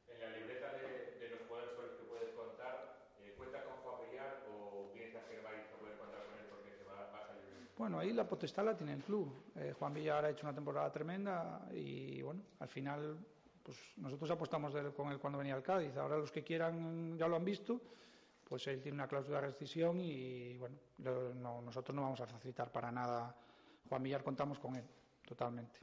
[0.08, 3.78] En la libreta de, de los jugadores con los que puedes contar, eh, ¿cuenta con
[3.78, 7.10] Juan Villar o tienes que afirmar y no puedes contar con él porque se va,
[7.10, 7.69] va a salir?
[7.80, 9.54] Bueno, ahí la potestad la tiene el club.
[9.56, 13.18] Eh, Juan Villar ha hecho una temporada tremenda y bueno, al final
[13.64, 15.96] pues nosotros apostamos de, con él cuando venía al Cádiz.
[15.96, 17.80] Ahora los que quieran ya lo han visto,
[18.44, 22.28] pues él tiene una cláusula de rescisión y bueno, lo, no, nosotros no vamos a
[22.28, 23.34] facilitar para nada.
[23.88, 24.84] Juan Villar contamos con él,
[25.26, 25.80] totalmente.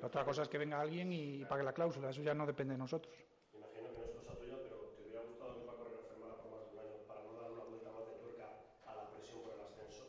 [0.00, 2.74] La otra cosa es que venga alguien y pague la cláusula, eso ya no depende
[2.74, 3.14] de nosotros.
[3.54, 6.50] Imagino que no es cosa tuya, pero ¿te hubiera gustado que Paco Herrera firmara por
[6.50, 8.48] más de un año para no dar una vuelta más de tuerca
[8.86, 10.02] a la presión por el ascenso?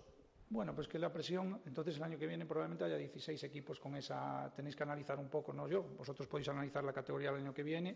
[0.52, 3.96] Bueno, pues que la presión, entonces el año que viene probablemente haya 16 equipos con
[3.96, 4.52] esa.
[4.56, 5.84] Tenéis que analizar un poco, no yo.
[5.84, 7.96] Vosotros podéis analizar la categoría del año que viene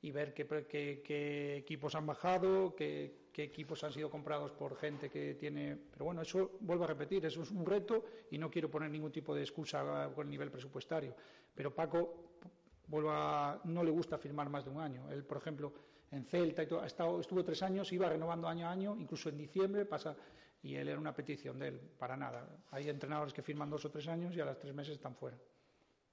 [0.00, 5.10] y ver qué, qué, qué equipos han bajado, qué, equipos han sido comprados por gente
[5.10, 5.76] que tiene.
[5.92, 9.12] Pero bueno, eso vuelvo a repetir, eso es un reto y no quiero poner ningún
[9.12, 11.14] tipo de excusa con el nivel presupuestario.
[11.54, 12.38] Pero Paco,
[12.86, 15.10] vuelvo a, no le gusta firmar más de un año.
[15.10, 15.74] Él, por ejemplo,
[16.10, 19.28] en Celta y todo, ha estado, estuvo tres años, iba renovando año a año, incluso
[19.28, 20.16] en diciembre pasa
[20.62, 22.46] y él era una petición de él, para nada.
[22.70, 25.36] Hay entrenadores que firman dos o tres años y a los tres meses están fuera.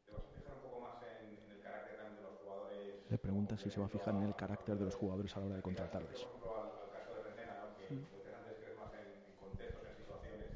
[0.05, 3.11] ¿Te vas a fijar un poco más en, en el carácter también de los jugadores?
[3.11, 5.45] Le pregunta si se va a fijar en el carácter de los jugadores a la
[5.45, 6.19] hora de contratarles.
[6.23, 7.77] Por ejemplo, al, al caso de Rencena, ¿no?
[7.77, 8.01] que mm.
[8.01, 10.49] lo que antes crees más en, en, contextos, en situaciones,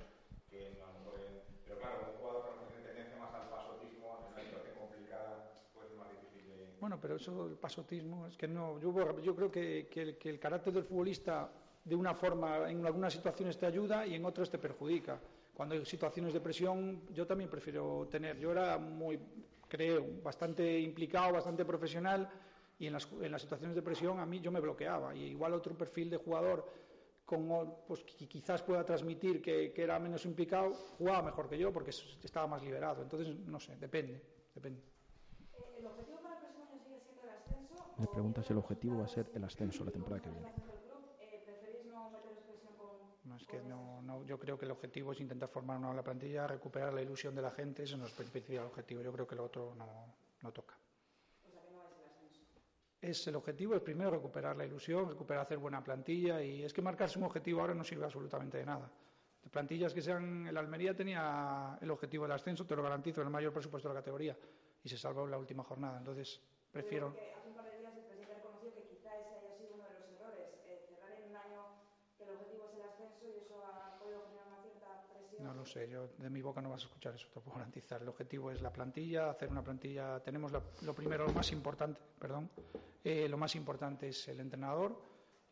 [0.49, 1.33] que en, a lo mejor en...
[1.65, 5.87] Pero claro, un jugador que tiene tendencia más al pasotismo, en una situación complicada, puede
[5.89, 6.65] ser más difícil de...
[6.81, 8.79] Bueno, pero eso, el pasotismo, es que no...
[8.81, 8.89] Yo,
[9.21, 11.51] yo creo que, que, el, que el carácter del futbolista
[11.83, 15.19] de una forma, en algunas situaciones te ayuda y en otras te perjudica.
[15.53, 18.39] Cuando hay situaciones de presión, yo también prefiero tener.
[18.39, 19.19] Yo era muy,
[19.67, 22.29] creo, bastante implicado, bastante profesional
[22.79, 25.15] y en las, en las situaciones de presión a mí yo me bloqueaba.
[25.15, 26.67] Y igual otro perfil de jugador
[27.25, 31.71] con, pues, que quizás pueda transmitir que, que era menos implicado, jugaba mejor que yo
[31.71, 33.01] porque estaba más liberado.
[33.01, 34.21] Entonces, no sé, depende.
[34.53, 34.81] depende.
[35.77, 37.75] ¿El objetivo para el próximo año sigue siendo el ascenso?
[37.97, 40.47] Me pregunta si el objetivo va a ser el ascenso la temporada que viene.
[41.19, 42.97] Eh, ¿Preferís no meteros presión con.?
[43.23, 46.03] No, es que no, no, yo creo que el objetivo es intentar formar una nueva
[46.03, 49.01] plantilla, recuperar la ilusión de la gente, eso no es principal objetivo.
[49.01, 50.75] Yo creo que lo otro no, no toca.
[50.75, 52.41] O sea, que no es el ascenso.
[53.01, 56.81] Es el objetivo, es primero recuperar la ilusión, recuperar hacer buena plantilla y es que
[56.81, 58.89] marcarse un objetivo ahora no sirve absolutamente de nada.
[59.43, 63.29] De plantillas que sean, el Almería tenía el objetivo del ascenso, te lo garantizo, el
[63.29, 64.37] mayor presupuesto de la categoría
[64.81, 65.97] y se salvó en la última jornada.
[65.97, 66.39] Entonces,
[66.71, 67.07] prefiero.
[67.07, 69.83] Porque hace un par de días el presidente reconoció que quizá ese haya sido uno
[69.83, 71.83] de los errores, eh, cerrar en un año
[72.17, 75.43] que el objetivo es el ascenso y eso ha podido generar una cierta presión.
[75.63, 78.01] No sé, yo de mi boca no vas a escuchar eso, te lo puedo garantizar.
[78.01, 80.19] El objetivo es la plantilla, hacer una plantilla.
[80.19, 82.49] Tenemos la- lo primero, lo más importante, perdón,
[83.01, 85.01] eh, lo más importante es el entrenador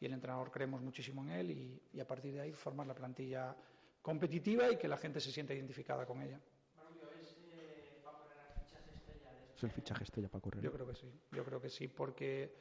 [0.01, 2.93] y el entrenador creemos muchísimo en él y, y a partir de ahí formar la
[2.93, 3.55] plantilla
[4.01, 6.41] competitiva y que la gente se sienta identificada con ella.
[6.75, 7.93] Marullo, ¿es eh,
[9.55, 10.61] Es el fichaje estrella para correr.
[10.61, 12.53] Yo creo que sí, yo creo que sí, porque,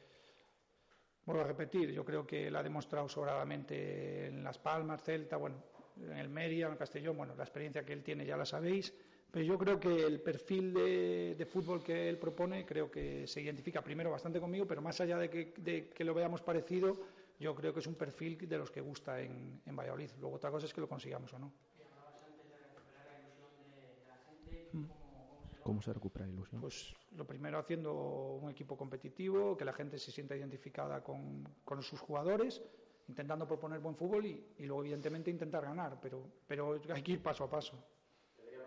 [1.25, 5.57] vuelvo a repetir, yo creo que la ha demostrado sobradamente en Las Palmas, Celta, bueno,
[6.03, 8.93] en el Meria, en el Castellón, bueno, la experiencia que él tiene ya la sabéis,
[9.31, 13.41] pero yo creo que el perfil de, de fútbol que él propone, creo que se
[13.41, 16.99] identifica primero bastante conmigo, pero más allá de que, de que lo veamos parecido,
[17.39, 20.09] yo creo que es un perfil de los que gusta en, en Valladolid.
[20.19, 21.53] Luego otra cosa es que lo consigamos o no.
[21.79, 24.85] Y hablabas antes de recuperar la ilusión de, de la gente, Mm.
[24.85, 26.61] ¿cómo, cómo se ¿Cómo se recupera la ilusión?
[26.61, 27.93] Pues lo primero haciendo
[28.41, 32.61] un equipo competitivo, que la gente se sienta identificada con, con sus jugadores,
[33.11, 37.21] intentando proponer buen fútbol y, y luego evidentemente intentar ganar, pero, pero hay que ir
[37.21, 37.75] paso a paso.
[38.39, 38.57] Eh,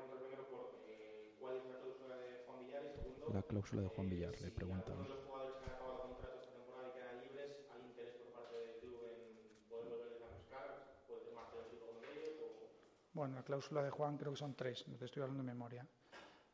[3.33, 4.93] la cláusula de Juan Villar le preguntan.
[4.93, 8.15] algunos de los jugadores que han acabado contrato esta temporada y quedan libres, ¿hay interés
[8.21, 10.67] por parte del club en poder volverles a buscar?
[11.09, 12.37] ¿Puede ser Marcelo Silva uno de ellos?
[12.45, 12.69] O...
[13.15, 15.87] Bueno, la cláusula de Juan creo que son tres, no te estoy hablando de memoria.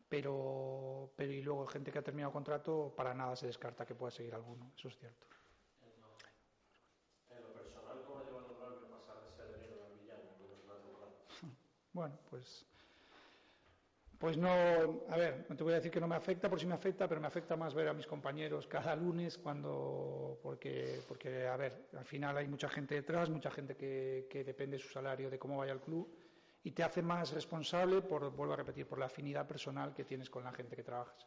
[0.09, 4.11] Pero, pero y luego gente que ha terminado contrato, para nada se descarta que pueda
[4.11, 5.27] seguir alguno, eso es cierto.
[7.31, 10.59] En lo personal, ¿cómo lleva el Normal pasar de ser heredero al villano en menos
[10.59, 11.15] de una temporada?
[11.93, 12.67] Bueno, pues.
[14.19, 16.67] Pues no, a ver, no te voy a decir que no me afecta, por si
[16.67, 21.47] me afecta, pero me afecta más ver a mis compañeros cada lunes cuando, porque, porque
[21.47, 24.91] a ver, al final hay mucha gente detrás, mucha gente que, que depende de su
[24.91, 26.15] salario, de cómo vaya el club,
[26.63, 30.29] y te hace más responsable, por, vuelvo a repetir, por la afinidad personal que tienes
[30.29, 31.27] con la gente que trabajas.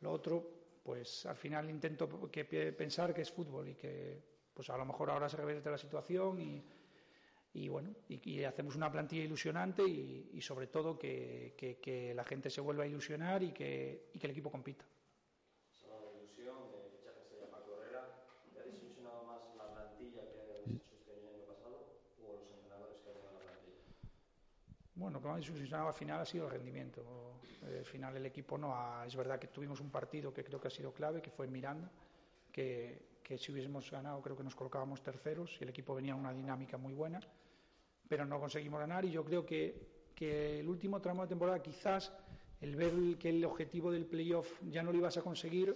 [0.00, 4.22] Lo otro, pues al final intento que, pensar que es fútbol y que,
[4.54, 6.64] pues a lo mejor ahora se revierte la situación y,
[7.54, 12.14] y bueno, y, y hacemos una plantilla ilusionante y, y sobre todo que, que, que,
[12.14, 14.84] la gente se vuelva a ilusionar y que, y que el equipo compita.
[15.86, 18.08] La ilusión de fichaje estrella Paco Herrera,
[18.54, 21.92] ¿te ha desilusionado más la plantilla que habéis hecho este año pasado
[22.24, 23.84] o los entrenadores que han la plantilla?
[24.94, 27.04] Bueno, lo que me ha desilusionado al final ha sido el rendimiento.
[27.62, 29.06] Al final el equipo no ha...
[29.06, 31.52] Es verdad que tuvimos un partido que creo que ha sido clave, que fue en
[31.52, 31.90] Miranda,
[32.50, 36.18] que, que si hubiésemos ganado creo que nos colocábamos terceros y el equipo venía en
[36.18, 37.20] una dinámica muy buena
[38.12, 39.74] pero no conseguimos ganar y yo creo que,
[40.14, 42.12] que el último tramo de temporada quizás
[42.60, 45.74] el ver que el objetivo del playoff ya no lo ibas a conseguir,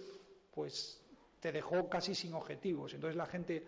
[0.53, 1.03] pues
[1.39, 2.93] te dejó casi sin objetivos.
[2.93, 3.65] Entonces la gente,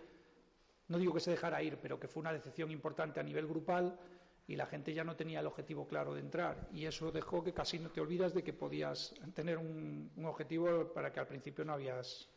[0.86, 3.98] no digo que se dejara ir, pero que fue una decepción importante a nivel grupal
[4.46, 6.68] y la gente ya no tenía el objetivo claro de entrar.
[6.72, 10.92] Y eso dejó que casi no te olvidas de que podías tener un, un objetivo
[10.92, 12.28] para que al principio no habías,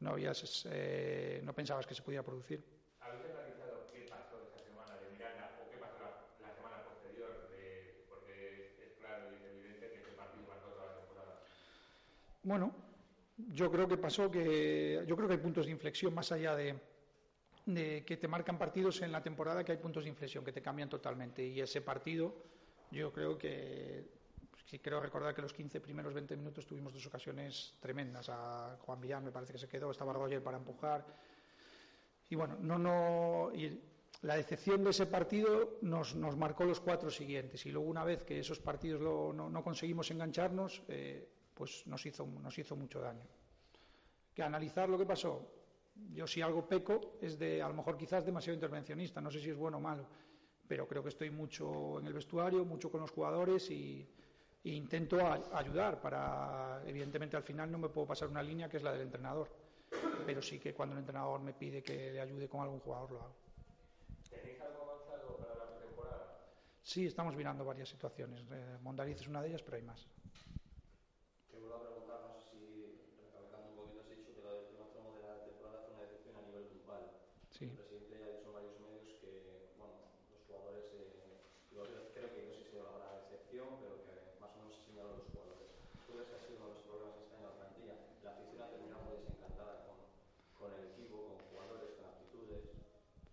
[0.00, 2.64] no habías, eh, no pensabas que se podía producir.
[3.00, 7.48] ¿Habéis analizado qué pasó esa semana de Miranda o qué pasó la, la semana posterior?
[7.50, 11.40] De, porque es, es claro y es evidente que ese partido marcó toda la temporada.
[12.46, 12.72] Bueno,
[13.36, 15.02] yo creo que pasó que.
[15.04, 19.10] Yo creo que hay puntos de inflexión más allá de, que te marcan partidos en
[19.10, 21.44] la temporada, que hay puntos de inflexión que te cambian totalmente.
[21.44, 22.32] Y ese partido,
[22.92, 24.14] yo creo que.
[24.64, 28.28] Sí, creo recordar que los 15 primeros 20 minutos tuvimos dos ocasiones tremendas.
[28.28, 31.04] A Juan Villar me parece que se quedó, estaba Roger para empujar.
[32.30, 33.50] Y bueno, no, no.
[33.56, 33.80] Y
[34.22, 37.66] la decepción de ese partido nos, nos, marcó los cuatro siguientes.
[37.66, 42.04] Y luego, una vez que esos partidos lo, no, no, conseguimos engancharnos, eh, pues nos
[42.04, 43.24] hizo, nos hizo mucho daño.
[44.34, 45.50] Que analizar lo que pasó,
[46.12, 49.50] yo si algo peco es de, a lo mejor quizás demasiado intervencionista, no sé si
[49.50, 50.06] es bueno o malo,
[50.68, 54.06] pero creo que estoy mucho en el vestuario, mucho con los jugadores y,
[54.64, 58.82] intento a, ayudar para, evidentemente al final no me puedo pasar una línea que es
[58.82, 59.48] la del entrenador,
[60.26, 63.22] pero sí que cuando el entrenador me pide que le ayude con algún jugador lo
[63.22, 63.36] hago.
[64.28, 66.38] ¿Tenéis algo avanzado para la pretemporada?
[66.82, 68.44] Sí, estamos mirando varias situaciones.
[68.50, 70.08] Eh, Mondariz es una de ellas, pero hay más.
[71.66, 72.62] Vuelvo a preguntar, no sé si,
[73.18, 76.38] recalcando un poquito, has dicho que el primer tramo de la temporada fue una decepción
[76.38, 77.10] a nivel grupal.
[77.50, 77.66] Sí.
[77.66, 79.98] El presidente ya ha dicho en varios medios que, bueno,
[80.30, 81.26] los jugadores, eh,
[82.14, 85.26] creo que no sé si habrá decepción, pero que más o menos se señalan los
[85.26, 85.66] jugadores.
[86.06, 87.94] ¿Tú crees que ha sido uno de los problemas este año la plantilla?
[88.22, 89.98] La afición ha terminado desencantada con,
[90.54, 92.62] con el equipo, con jugadores, con actitudes.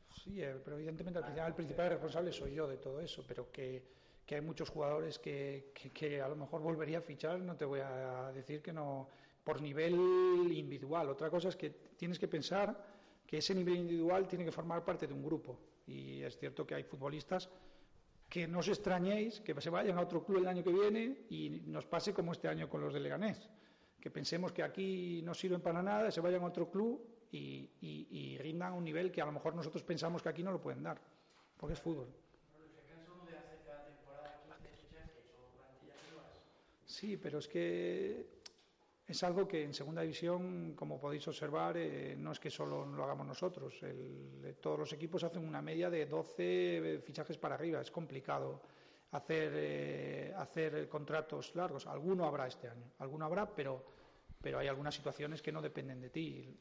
[0.10, 3.54] Sí, eh, pero evidentemente al final el principal responsable soy yo de todo eso, pero
[3.54, 3.86] que,
[4.26, 8.32] que hay muchos jugadores que, a lo mejor volvería a fichar, no te voy a
[8.34, 9.10] decir que no,
[9.44, 9.94] por nivel
[10.52, 11.10] individual.
[11.10, 12.76] Otra cosa es que tienes que pensar
[13.26, 15.60] que ese nivel individual tiene que formar parte de un grupo.
[15.88, 17.50] Y es cierto que hay futbolistas
[18.30, 21.62] que no os extrañéis que se vayan a otro club el año que viene y
[21.68, 23.50] nos pase como este año con los de Leganés.
[24.00, 28.08] Que pensemos que aquí no sirven para nada, se vayan a otro club y, y,
[28.10, 30.60] y rindan a un nivel que a lo mejor nosotros pensamos que aquí no lo
[30.60, 31.00] pueden dar,
[31.58, 32.08] porque es fútbol.
[32.74, 36.34] ¿Se cansa uno de hacer cada temporada 15 fichajes o plantillas nuevas?
[36.94, 38.24] Sí, pero es que
[39.08, 43.04] es algo que en segunda división, como podéis observar, eh, no es que solo lo
[43.04, 43.82] hagamos nosotros.
[43.82, 47.82] El, todos los equipos hacen una media de 12 fichajes para arriba.
[47.82, 48.62] Es complicado
[49.10, 51.88] hacer, eh, hacer contratos largos.
[51.88, 53.84] Alguno habrá este año, alguno habrá, pero,
[54.40, 56.56] pero hay algunas situaciones que no dependen de ti.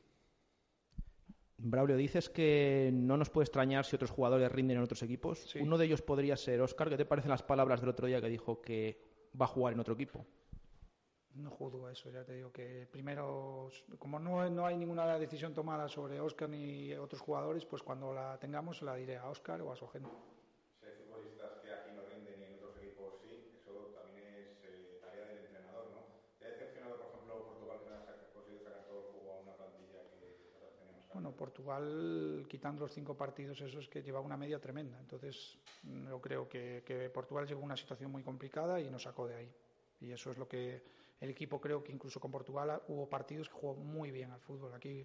[1.59, 5.41] Braulio, dices que no nos puede extrañar si otros jugadores rinden en otros equipos.
[5.41, 5.59] Sí.
[5.59, 6.89] Uno de ellos podría ser Oscar.
[6.89, 9.81] ¿Qué te parecen las palabras del otro día que dijo que va a jugar en
[9.81, 10.27] otro equipo?
[11.35, 15.89] No juzgo eso, ya te digo que primero, como no, no hay ninguna decisión tomada
[15.89, 19.77] sobre Oscar ni otros jugadores, pues cuando la tengamos la diré a Oscar o a
[19.77, 20.17] su agente.
[20.79, 24.63] Si hay futbolistas que aquí no rinden y en otros equipos sí, eso también es
[24.65, 26.05] eh, tarea del entrenador, ¿no?
[26.39, 29.33] ¿Te ha decepcionado, por ejemplo, Portugal que no ha sac- conseguido sacar todo el juego
[29.33, 31.07] a una plantilla que nosotros teníamos?
[31.13, 34.97] Bueno, Portugal, quitando los cinco partidos, eso es que lleva una media tremenda.
[35.01, 39.35] Entonces, yo creo que, Portugal llegó a una situación muy complicada y nos sacó de
[39.35, 39.53] ahí.
[39.99, 40.85] Y eso es lo que
[41.19, 44.73] el equipo creo que incluso con Portugal hubo partidos que jugó muy bien al fútbol.
[44.73, 45.05] Aquí,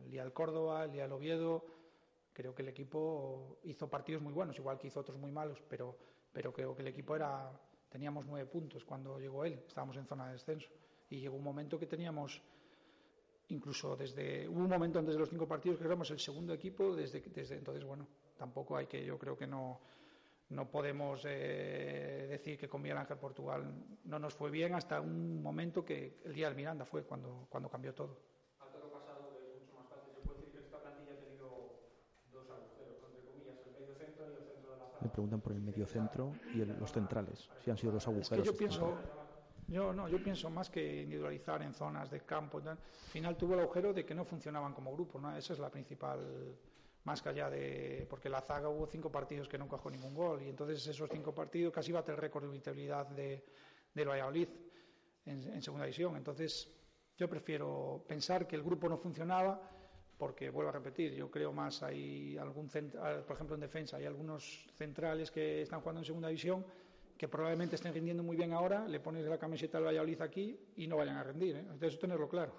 [0.00, 1.64] el día del Córdoba, el día del Oviedo,
[2.32, 5.96] creo que el equipo hizo partidos muy buenos, igual que hizo otros muy malos, pero,
[6.32, 7.52] pero creo que el equipo era.
[7.88, 10.68] Teníamos nueve puntos cuando llegó él, estábamos en zona de descenso.
[11.10, 12.42] Y llegó un momento que teníamos
[13.48, 16.94] incluso desde hubo un momento antes de los cinco partidos que éramos el segundo equipo
[16.96, 19.80] desde desde entonces bueno tampoco hay que yo creo que no
[20.50, 23.64] no podemos eh, decir que con Miguel Ángel Portugal
[24.04, 27.68] no nos fue bien hasta un momento que el día del Miranda fue cuando cuando
[27.68, 28.18] cambió todo
[28.60, 31.16] Al toro pasado, que es mucho más fácil, se puede decir que esta plantilla ha
[31.16, 31.48] tenido
[32.32, 35.12] dos agujeros, entre comillas, el medio centro y el centro de la Le zaga.
[35.12, 38.14] preguntan por el medio centro y el- los centrales, si han sido los Es que
[38.14, 38.46] agujeros.
[38.46, 38.98] yo pienso.
[39.68, 42.58] Yo no, yo pienso más que individualizar en zonas de campo.
[42.58, 42.76] Al
[43.10, 45.34] final tuvo el agujero de que no funcionaban como grupo, ¿no?
[45.36, 46.56] Esa es la principal,
[47.04, 50.42] más que allá de, porque la zaga hubo cinco partidos que no encajó ningún gol
[50.42, 53.42] y entonces esos cinco partidos casi bate el récord de vitalidad de,
[53.94, 54.48] Valladolid
[55.26, 56.16] en, segunda división.
[56.16, 56.70] Entonces
[57.16, 59.70] yo prefiero pensar que el grupo no funcionaba
[60.18, 64.04] porque vuelvo a repetir, yo creo más hay algún ah, por ejemplo en defensa hay
[64.04, 66.64] algunos centrales que están jugando en segunda división
[67.24, 70.86] que probablemente estén rindiendo muy bien ahora, le pones la camiseta al Valladolid aquí y
[70.86, 71.60] no vayan a rendir, ¿eh?
[71.60, 72.52] Entonces eso tenerlo claro.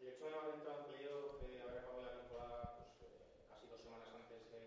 [0.00, 3.46] El hecho de no haber entrado en playoff, de haber acabado la temporada pues, eh,
[3.48, 4.58] casi dos semanas antes de,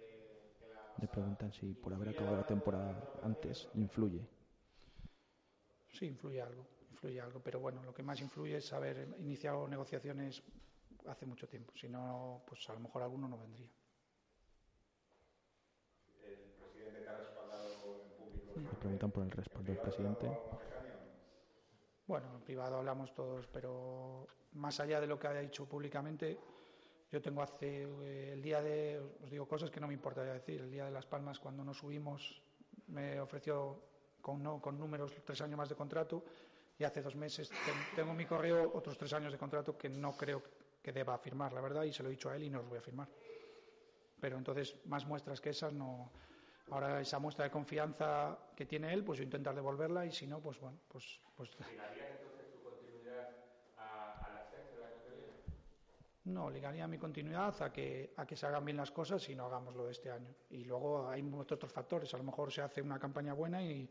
[0.61, 4.25] de la Le preguntan si por haber acabado la temporada antes influye.
[5.91, 10.41] Sí, influye algo, influye algo, pero bueno, lo que más influye es haber iniciado negociaciones
[11.07, 13.67] hace mucho tiempo, si no, pues a lo mejor alguno no vendría.
[16.23, 18.53] El presidente te ha respaldado en público.
[18.55, 20.27] Le preguntan por el respaldo del presidente.
[22.07, 26.39] Bueno, en privado hablamos todos, pero más allá de lo que haya dicho públicamente,
[27.11, 30.61] yo tengo hace eh, el día de, os digo cosas que no me importaría decir,
[30.61, 32.41] el día de Las Palmas cuando nos subimos
[32.87, 33.79] me ofreció
[34.21, 36.23] con, no, con números tres años más de contrato
[36.79, 39.87] y hace dos meses ten- tengo en mi correo otros tres años de contrato que
[39.89, 40.41] no creo
[40.81, 42.69] que deba firmar, la verdad, y se lo he dicho a él y no los
[42.69, 43.07] voy a firmar.
[44.19, 46.09] Pero entonces, más muestras que esas no.
[46.71, 50.39] Ahora esa muestra de confianza que tiene él, pues yo intentar devolverla y si no,
[50.39, 53.29] pues bueno, pues, pues ¿Ligarías entonces tu continuidad
[53.77, 55.33] a- al ascenso del año que viene?
[56.25, 59.45] No, ligaría mi continuidad a que, a que se hagan bien las cosas y no
[59.45, 60.29] hagamos lo de este año.
[60.51, 62.13] Y luego hay muchos otros factores.
[62.13, 63.89] A lo mejor se hace una campaña buena y,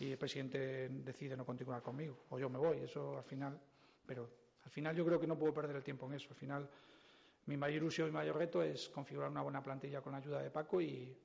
[0.00, 2.16] y el presidente decide no continuar conmigo.
[2.30, 3.56] O yo me voy, eso al final.
[4.04, 4.28] Pero
[4.64, 6.28] al final yo creo que no puedo perder el tiempo en eso.
[6.30, 6.68] Al final
[7.46, 10.50] mi mayor ilusión y mayor reto es configurar una buena plantilla con la ayuda de
[10.50, 11.16] Paco y,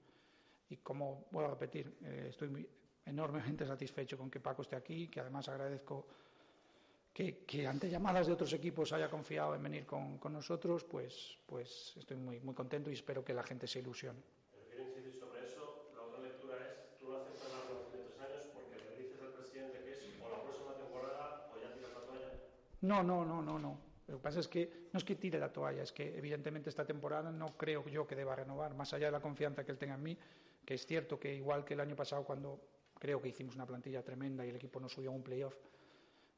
[0.71, 2.67] y como vuelvo a repetir, eh, estoy muy,
[3.05, 6.05] enormemente satisfecho con que Paco esté aquí, que además agradezco
[7.13, 11.37] que, que ante llamadas de otros equipos haya confiado en venir con, con, nosotros, pues,
[11.45, 14.19] pues estoy muy, muy contento y espero que la gente se ilusione.
[22.81, 23.77] No, no, no, no, no.
[24.07, 26.85] Lo que pasa es que no es que tire la toalla, es que evidentemente esta
[26.85, 29.95] temporada no creo yo que deba renovar, más allá de la confianza que él tenga
[29.95, 30.17] en mí
[30.65, 32.59] que es cierto que igual que el año pasado cuando
[32.99, 35.55] creo que hicimos una plantilla tremenda y el equipo no subió a un playoff,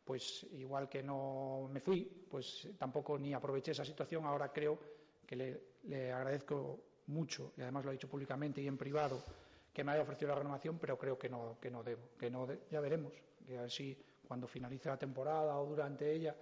[0.04, 4.80] pues igual que no me fui, pues tampoco ni aproveché esa situación, ahora creo
[5.26, 9.22] que le, agradezco mucho, y además lo ha dicho públicamente y en privado,
[9.74, 12.46] que me haya ofrecido la renovación, pero creo que no, que no debo, que no
[12.46, 13.14] de- ya veremos,
[13.46, 13.98] que así
[14.28, 16.36] cuando finalice la temporada o durante ella,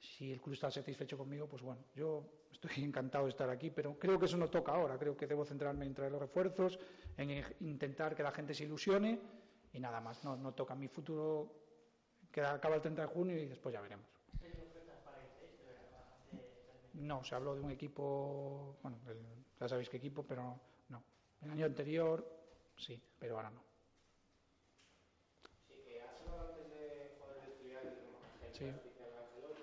[0.00, 2.24] si el club está satisfecho conmigo, pues bueno, yo
[2.54, 5.44] estoy encantado de estar aquí, pero creo que eso no toca ahora, creo que debo
[5.44, 6.78] centrarme en traer los refuerzos,
[7.16, 9.20] en intentar que la gente se ilusione
[9.72, 11.52] y nada más, no, no toca mi futuro,
[12.30, 14.06] que acaba el 30 de junio y después ya veremos.
[16.94, 18.98] No, se habló de un equipo, bueno,
[19.60, 21.02] ya sabéis qué equipo, pero no.
[21.42, 22.24] El año anterior
[22.76, 23.62] sí, pero ahora no.
[25.66, 26.84] Sí, eh, has hablado antes de
[27.42, 27.82] del filial,
[28.40, 28.64] gente Sí.
[28.66, 29.62] artificial de Ángel hoy.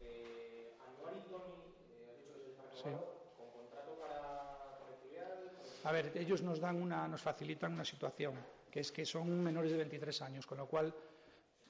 [0.00, 1.54] Eh, Anuar y Tony,
[1.88, 2.90] eh, has dicho que sois Sí.
[3.36, 8.34] con contrato para, el- A ver, ellos nos dan una, nos facilitan una situación,
[8.70, 10.94] que es que son menores de 23 años, con lo cual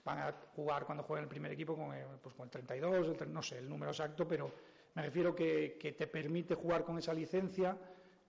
[0.04, 3.32] van a jugar cuando jueguen el primer equipo con el, pues con el 32, el
[3.32, 4.50] no sé el número exacto, pero
[4.94, 7.76] me refiero que, que te permite jugar con esa licencia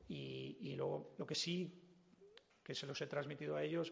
[0.08, 1.72] y, y luego lo que sí,
[2.64, 3.92] que se los he transmitido a ellos,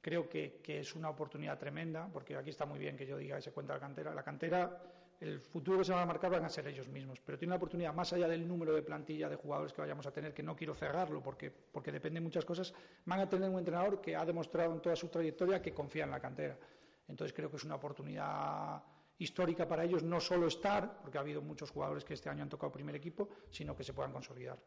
[0.00, 3.36] creo que, que es una oportunidad tremenda, porque aquí está muy bien que yo diga
[3.36, 4.14] que se cuenta la cantera.
[4.14, 4.80] La cantera,
[5.22, 7.56] el futuro que se va a marcar van a ser ellos mismos, pero tiene una
[7.56, 10.56] oportunidad más allá del número de plantilla de jugadores que vayamos a tener, que no
[10.56, 14.24] quiero cerrarlo porque, porque depende de muchas cosas, van a tener un entrenador que ha
[14.24, 16.58] demostrado en toda su trayectoria que confía en la cantera.
[17.06, 18.82] Entonces creo que es una oportunidad
[19.18, 22.48] histórica para ellos no solo estar, porque ha habido muchos jugadores que este año han
[22.48, 24.58] tocado primer equipo, sino que se puedan consolidar.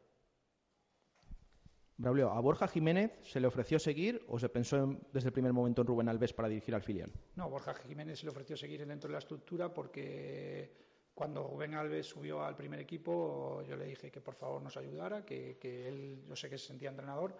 [1.98, 5.54] Braulio, ¿a Borja Jiménez se le ofreció seguir o se pensó en- desde el primer
[5.54, 7.10] momento en Rubén Alves para dirigir al filial?
[7.36, 10.70] No, Borja Jiménez se le ofreció seguir dentro de la estructura porque
[11.14, 15.24] cuando Rubén Alves subió al primer equipo yo le dije que por favor nos ayudara,
[15.26, 17.34] que, que él, yo sé que se sentía entrenador,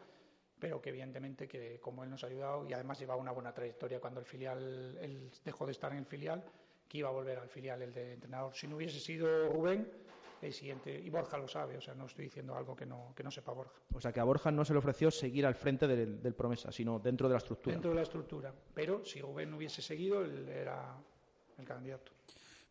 [0.58, 4.00] pero que evidentemente que como él nos ha ayudado y además llevaba una buena trayectoria
[4.00, 6.42] cuando el filial, él dejó de estar en el filial,
[6.88, 8.54] que iba a volver al filial el de entrenador.
[8.56, 9.92] Si no hubiese sido Rubén,
[10.48, 13.24] el siguiente, y Borja lo sabe, o sea, no estoy diciendo algo que no, que
[13.24, 13.74] no sepa Borja.
[13.94, 16.72] O sea que a Borja no se le ofreció seguir al frente del, del Promesa,
[16.72, 17.74] sino dentro de la estructura.
[17.74, 20.96] Dentro de la estructura, pero si Rubén no hubiese seguido, él era
[21.58, 22.12] el candidato.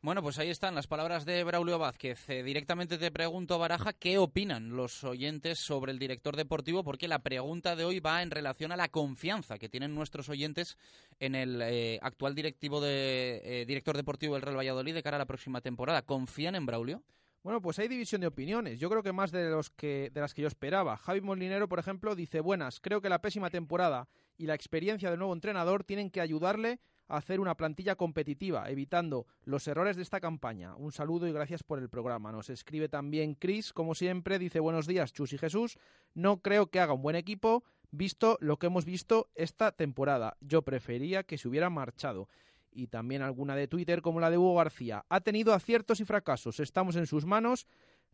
[0.05, 2.29] Bueno, pues ahí están las palabras de Braulio Vázquez.
[2.29, 6.85] Eh, directamente te pregunto, Baraja, ¿qué opinan los oyentes sobre el director deportivo?
[6.85, 10.77] Porque la pregunta de hoy va en relación a la confianza que tienen nuestros oyentes
[11.21, 15.21] en el eh, actual directivo de, eh, director deportivo del Real Valladolid de cara a
[15.21, 16.03] la próxima temporada.
[16.03, 17.03] ¿Confían en Braulio?
[17.45, 18.81] Bueno, pues hay división de opiniones.
[18.81, 20.97] Yo creo que más de, los que, de las que yo esperaba.
[20.97, 25.19] Javi Molinero, por ejemplo, dice, buenas, creo que la pésima temporada y la experiencia del
[25.19, 30.21] nuevo entrenador tienen que ayudarle a hacer una plantilla competitiva, evitando los errores de esta
[30.21, 30.75] campaña.
[30.77, 32.33] Un saludo y gracias por el programa.
[32.33, 35.77] Nos escribe también Chris, como siempre, dice, buenos días, Chus y Jesús.
[36.15, 40.39] No creo que haga un buen equipo, visto lo que hemos visto esta temporada.
[40.41, 42.27] Yo prefería que se hubiera marchado
[42.75, 45.05] y también alguna de Twitter como la de Hugo García.
[45.09, 47.67] Ha tenido aciertos y fracasos, estamos en sus manos,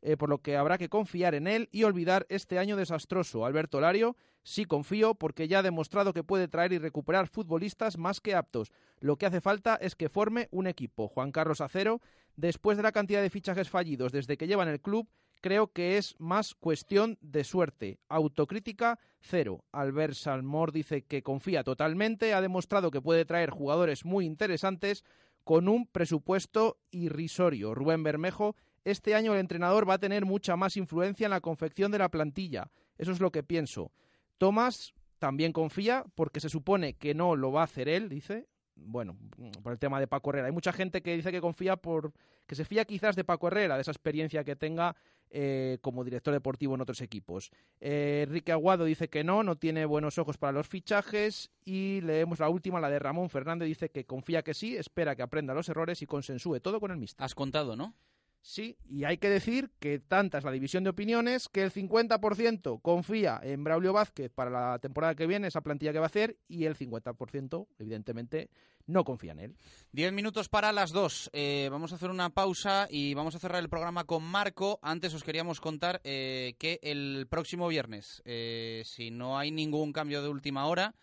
[0.02, 3.44] eh, por lo que habrá que confiar en él y olvidar este año desastroso.
[3.44, 8.20] Alberto Lario, sí confío porque ya ha demostrado que puede traer y recuperar futbolistas más
[8.20, 8.72] que aptos.
[9.00, 11.08] Lo que hace falta es que forme un equipo.
[11.08, 12.00] Juan Carlos Acero,
[12.36, 15.08] después de la cantidad de fichajes fallidos desde que lleva en el club,
[15.40, 17.98] creo que es más cuestión de suerte.
[18.08, 19.64] Autocrítica cero.
[19.72, 25.04] Albert Salmor dice que confía totalmente, ha demostrado que puede traer jugadores muy interesantes
[25.44, 27.74] con un presupuesto irrisorio.
[27.74, 31.90] Rubén Bermejo, este año el entrenador va a tener mucha más influencia en la confección
[31.90, 32.70] de la plantilla.
[32.98, 33.92] Eso es lo que pienso.
[34.38, 38.48] Tomás también confía porque se supone que no lo va a hacer él, dice.
[38.82, 39.16] Bueno,
[39.62, 40.46] por el tema de Paco Herrera.
[40.46, 42.12] Hay mucha gente que dice que confía por
[42.46, 44.96] que se fía quizás de Paco Herrera, de esa experiencia que tenga
[45.30, 47.52] eh, como director deportivo en otros equipos.
[47.80, 51.50] Eh, Enrique Aguado dice que no, no tiene buenos ojos para los fichajes.
[51.64, 55.22] Y leemos la última, la de Ramón Fernández, dice que confía que sí, espera que
[55.22, 57.24] aprenda los errores y consensúe todo con el mister.
[57.24, 57.94] Has contado, ¿no?
[58.42, 62.80] Sí, y hay que decir que tanta es la división de opiniones que el 50%
[62.80, 66.38] confía en Braulio Vázquez para la temporada que viene, esa plantilla que va a hacer,
[66.48, 68.48] y el 50%, evidentemente,
[68.86, 69.56] no confía en él.
[69.92, 71.30] Diez minutos para las dos.
[71.34, 74.78] Eh, vamos a hacer una pausa y vamos a cerrar el programa con Marco.
[74.82, 80.22] Antes os queríamos contar eh, que el próximo viernes, eh, si no hay ningún cambio
[80.22, 80.94] de última hora,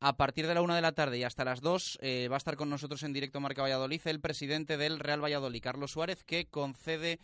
[0.00, 2.38] a partir de la una de la tarde y hasta las dos eh, va a
[2.38, 6.46] estar con nosotros en directo Marca Valladolid el presidente del Real Valladolid, Carlos Suárez, que
[6.46, 7.18] concede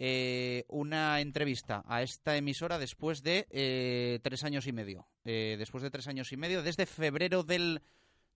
[0.00, 5.08] eh, una entrevista a esta emisora después de eh, tres años y medio.
[5.24, 7.82] Después de tres años y medio, desde febrero del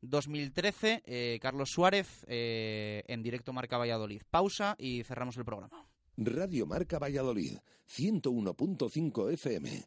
[0.03, 4.21] 2013, eh, Carlos Suárez en directo Marca Valladolid.
[4.29, 5.87] Pausa y cerramos el programa.
[6.19, 7.57] Radio Marca Valladolid,
[7.89, 9.87] 101.5 FM,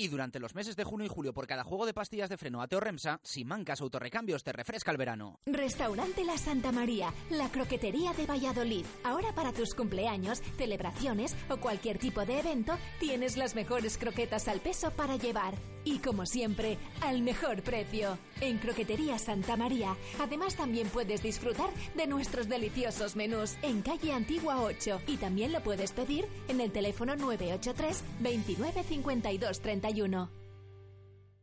[0.00, 2.62] Y durante los meses de junio y julio, por cada juego de pastillas de freno
[2.62, 5.40] Ateo Remsa, Simancas Autorrecambios te refresca el verano.
[5.44, 8.86] Restaurante La Santa María, la croquetería de Valladolid.
[9.04, 14.60] Ahora para tus cumpleaños, celebraciones o cualquier tipo de evento, tienes las mejores croquetas al
[14.60, 15.52] peso para llevar.
[15.84, 18.18] Y como siempre, al mejor precio.
[18.40, 19.96] En Croquetería Santa María.
[20.18, 25.60] Además también puedes disfrutar de nuestros deliciosos menús en calle Antigua 8 y también lo
[25.60, 30.39] puedes pedir en el teléfono 983 29 52 31.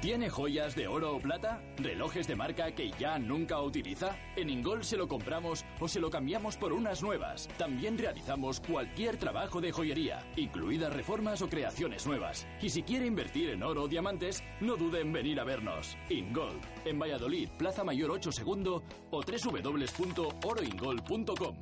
[0.00, 1.62] ¿Tiene joyas de oro o plata?
[1.76, 4.16] ¿Relojes de marca que ya nunca utiliza?
[4.34, 7.50] En Ingol se lo compramos o se lo cambiamos por unas nuevas.
[7.58, 12.46] También realizamos cualquier trabajo de joyería, incluidas reformas o creaciones nuevas.
[12.62, 15.98] Y si quiere invertir en oro o diamantes, no dude en venir a vernos.
[16.08, 21.56] Ingold, en Valladolid, Plaza Mayor 8 Segundo o www.oroingol.com.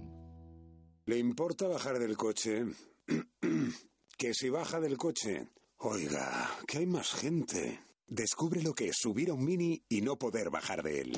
[1.06, 2.66] ¿Le importa bajar del coche?
[4.16, 5.48] que si baja del coche.
[5.78, 7.80] Oiga, que hay más gente.
[8.10, 11.12] Descubre lo que es subir a un Mini y no poder bajar de él.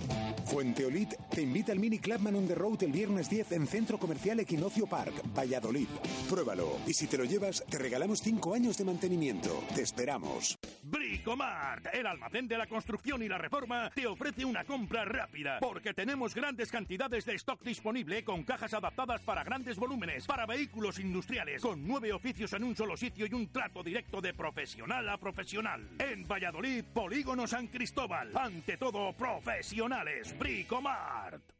[0.47, 4.41] Fuenteolid te invita al Mini Clubman on the Road el viernes 10 en Centro Comercial
[4.41, 5.87] Equinoccio Park, Valladolid.
[6.29, 9.63] Pruébalo y si te lo llevas, te regalamos 5 años de mantenimiento.
[9.73, 10.59] Te esperamos.
[10.83, 15.95] Bricomart, el almacén de la construcción y la reforma, te ofrece una compra rápida porque
[15.95, 21.63] tenemos grandes cantidades de stock disponible con cajas adaptadas para grandes volúmenes, para vehículos industriales,
[21.63, 25.89] con nueve oficios en un solo sitio y un trato directo de profesional a profesional.
[26.01, 28.31] En Valladolid, Polígono San Cristóbal.
[28.35, 30.37] Ante todo, profesionales.
[30.39, 31.60] Bricomart.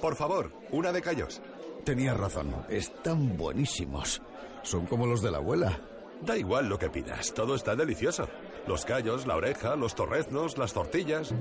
[0.00, 1.40] Por favor, una de callos.
[1.84, 4.22] Tenías razón, están buenísimos.
[4.62, 5.80] Son como los de la abuela.
[6.22, 8.28] Da igual lo que pidas, todo está delicioso.
[8.66, 11.34] Los callos, la oreja, los torreznos, las tortillas.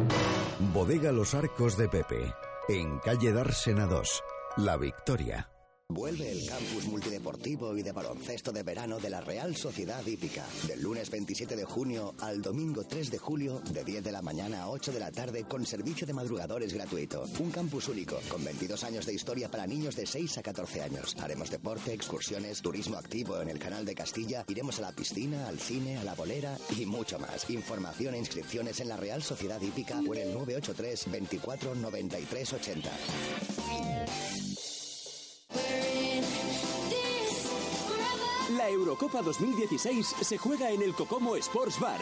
[0.73, 2.33] Bodega Los Arcos de Pepe,
[2.69, 4.23] en calle Dársena 2,
[4.57, 5.49] La Victoria.
[5.91, 10.45] Vuelve el campus multideportivo y de baloncesto de verano de la Real Sociedad Hípica.
[10.67, 14.61] Del lunes 27 de junio al domingo 3 de julio, de 10 de la mañana
[14.61, 17.23] a 8 de la tarde, con servicio de madrugadores gratuito.
[17.39, 21.15] Un campus único, con 22 años de historia para niños de 6 a 14 años.
[21.19, 25.59] Haremos deporte, excursiones, turismo activo en el canal de Castilla, iremos a la piscina, al
[25.59, 27.49] cine, a la bolera y mucho más.
[27.49, 32.91] Información e inscripciones en la Real Sociedad Hípica o en el 983 24 93 80.
[38.69, 41.99] Eurocopa 2016 se juega en el Cocomo Sports Bar.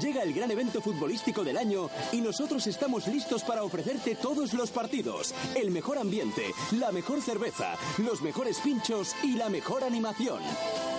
[0.00, 4.70] Llega el gran evento futbolístico del año y nosotros estamos listos para ofrecerte todos los
[4.70, 10.40] partidos, el mejor ambiente, la mejor cerveza, los mejores pinchos y la mejor animación.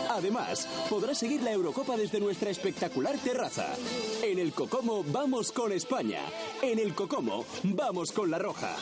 [0.10, 3.76] Además, podrás seguir la Eurocopa desde nuestra espectacular terraza.
[4.24, 6.22] En el Cocomo vamos con España.
[6.62, 8.76] En el Cocomo vamos con la Roja.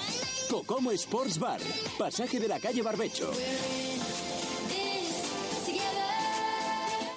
[0.49, 1.59] Cocomo Sports Bar,
[1.97, 3.31] pasaje de la calle Barbecho.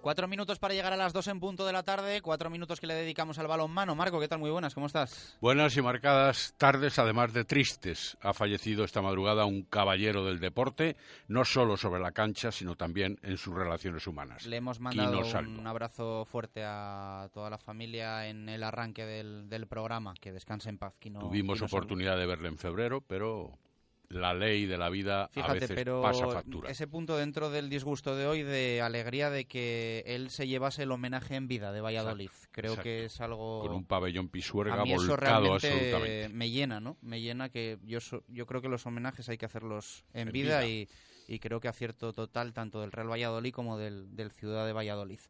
[0.00, 2.86] Cuatro minutos para llegar a las dos en punto de la tarde, cuatro minutos que
[2.86, 3.94] le dedicamos al balonmano.
[3.94, 4.38] Marco, ¿qué tal?
[4.38, 5.36] Muy buenas, ¿cómo estás?
[5.42, 8.16] Buenas y marcadas tardes, además de tristes.
[8.22, 10.96] Ha fallecido esta madrugada un caballero del deporte,
[11.28, 14.46] no solo sobre la cancha, sino también en sus relaciones humanas.
[14.46, 20.14] Le hemos mandado un abrazo fuerte a toda la familia en el arranque del, programa.
[20.18, 20.94] Que descanse en paz.
[20.98, 23.58] Tuvimos oportunidad de verle en febrero, pero
[24.10, 26.68] la ley de la vida a veces pero pasa factura.
[26.68, 30.90] Ese punto dentro del disgusto de hoy de alegría de que él se llevase el
[30.90, 32.30] homenaje en vida de Valladolid.
[32.50, 36.28] Creo que es algo con un pabellón pisuerga volcado absolutamente.
[36.28, 36.96] Me llena, ¿no?
[37.02, 37.98] Me llena que yo
[38.28, 40.88] yo creo que los homenajes hay que hacerlos en, vida, Y,
[41.38, 45.20] creo que acierto total tanto del Real Valladolid como del, del Ciudad de Valladolid.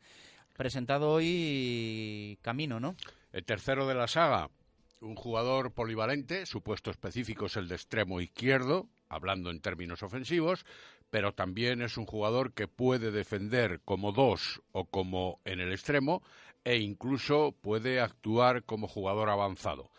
[0.57, 2.97] Presentado hoy Camino, ¿no?
[3.33, 4.49] El tercero de la saga,
[5.01, 10.65] un jugador polivalente, su puesto específico es el de extremo izquierdo, hablando en términos ofensivos,
[11.11, 16.23] pero también es un jugador que puede defender como dos o como en el extremo
[16.65, 19.91] e incluso puede actuar como jugador avanzado.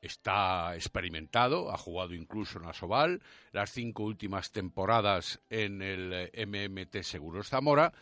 [0.00, 7.48] Está experimentado, ha jugado incluso en Asobal, las cinco últimas temporadas en el MMT Seguros
[7.48, 7.92] Zamora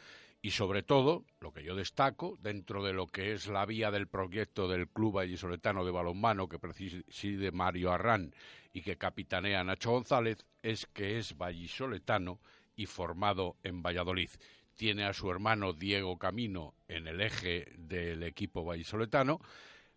[0.46, 4.06] y sobre todo, lo que yo destaco, dentro de lo que es la vía del
[4.06, 8.32] proyecto del Club Vallisoletano de Balonmano que preside Mario Arrán
[8.72, 12.38] y que capitanea Nacho González, es que es vallisoletano
[12.76, 14.30] y formado en Valladolid.
[14.76, 19.40] Tiene a su hermano Diego Camino en el eje del equipo vallisoletano,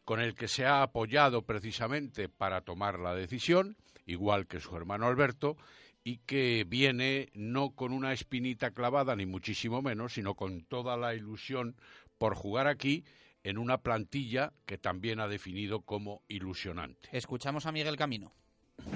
[0.03, 3.77] con el que se ha apoyado precisamente para tomar la decisión,
[4.07, 5.57] igual que su hermano Alberto,
[6.03, 11.13] y que viene no con una espinita clavada, ni muchísimo menos, sino con toda la
[11.13, 11.75] ilusión
[12.17, 13.03] por jugar aquí
[13.43, 17.09] en una plantilla que también ha definido como ilusionante.
[17.11, 18.31] Escuchamos a Miguel Camino.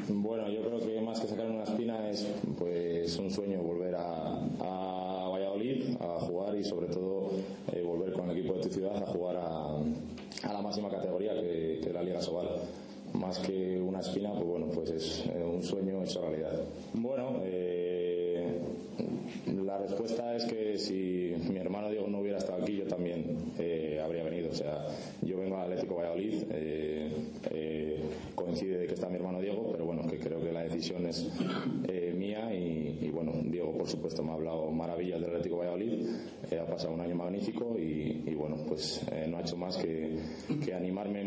[0.07, 2.25] Bueno, yo creo que más que sacar una espina es
[2.57, 7.31] pues un sueño volver a, Valladolid a jugar y sobre todo
[7.73, 11.79] eh, volver con el equipo de tu ciudad a jugar a, la máxima categoría que,
[11.81, 12.47] que es la Liga Sobal
[13.23, 16.59] más que una espina, pues bueno, pues es eh, un sueño hecho realidad.
[16.93, 18.59] Bueno, eh,
[19.63, 23.23] la respuesta es que si mi hermano Diego no hubiera estado aquí, yo también
[23.57, 24.49] eh, habría venido.
[24.51, 24.85] O sea,
[25.21, 26.43] yo vengo al Atlético Valladolid,
[28.35, 31.31] coincide de que está mi hermano Diego, pero bueno, que creo que la decisión es
[33.23, 36.07] bueno, Diego por supuesto me ha hablado maravillas del Atlético Valladolid,
[36.59, 40.17] ha pasado un año magnífico y, bueno, pues no ha hecho más que,
[40.63, 41.23] que animarme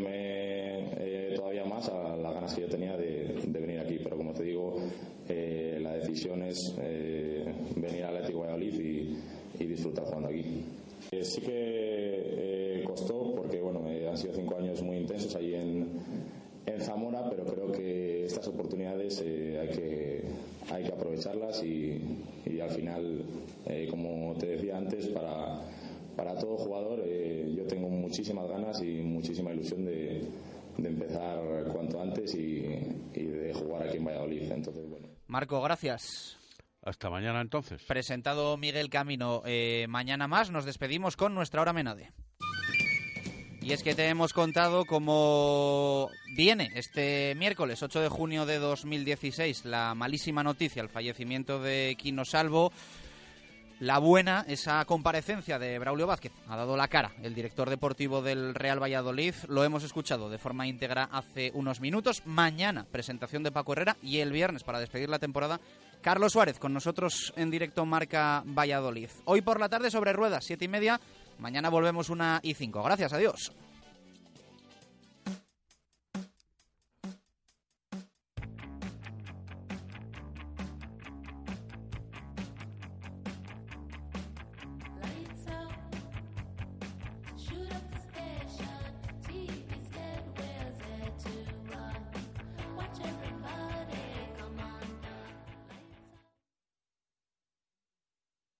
[1.46, 3.98] todavía más a las ganas que yo tenía de, venir aquí.
[4.02, 4.76] Pero como te digo,
[5.28, 7.44] eh, la decisión es eh,
[7.76, 9.16] venir al Atlético Valladolid y,
[9.62, 10.64] y disfrutar jugando aquí.
[11.12, 15.88] Eh, sí que costó porque bueno, han sido cinco años muy intensos ahí en,
[16.66, 20.24] en Zamora, pero creo que estas oportunidades hay, que,
[20.72, 22.00] hay que aprovecharlas y,
[22.44, 23.24] y al final,
[23.90, 25.60] como te decía antes, para,
[26.16, 30.28] para todo jugador yo tengo muchísimas ganas y muchísima ilusión de,
[30.78, 31.38] de empezar
[31.72, 32.62] cuanto antes y,
[33.14, 34.50] de jugar aquí en Valladolid.
[34.50, 35.08] Entonces, bueno.
[35.26, 36.36] Marco, gracias.
[36.82, 37.82] Hasta mañana entonces.
[37.82, 39.42] Presentado Miguel Camino.
[39.44, 42.12] Eh, mañana más nos despedimos con nuestra hora menade.
[43.66, 49.64] Y es que te hemos contado cómo viene este miércoles 8 de junio de 2016
[49.64, 52.70] la malísima noticia, el fallecimiento de Quino Salvo.
[53.80, 58.54] La buena, esa comparecencia de Braulio Vázquez, ha dado la cara el director deportivo del
[58.54, 59.34] Real Valladolid.
[59.48, 62.22] Lo hemos escuchado de forma íntegra hace unos minutos.
[62.24, 65.60] Mañana, presentación de Paco Herrera y el viernes, para despedir la temporada,
[66.02, 69.10] Carlos Suárez con nosotros en directo Marca Valladolid.
[69.24, 71.00] Hoy por la tarde sobre ruedas, siete y media.
[71.38, 72.82] Mañana volvemos una y cinco.
[72.82, 73.52] Gracias, adiós.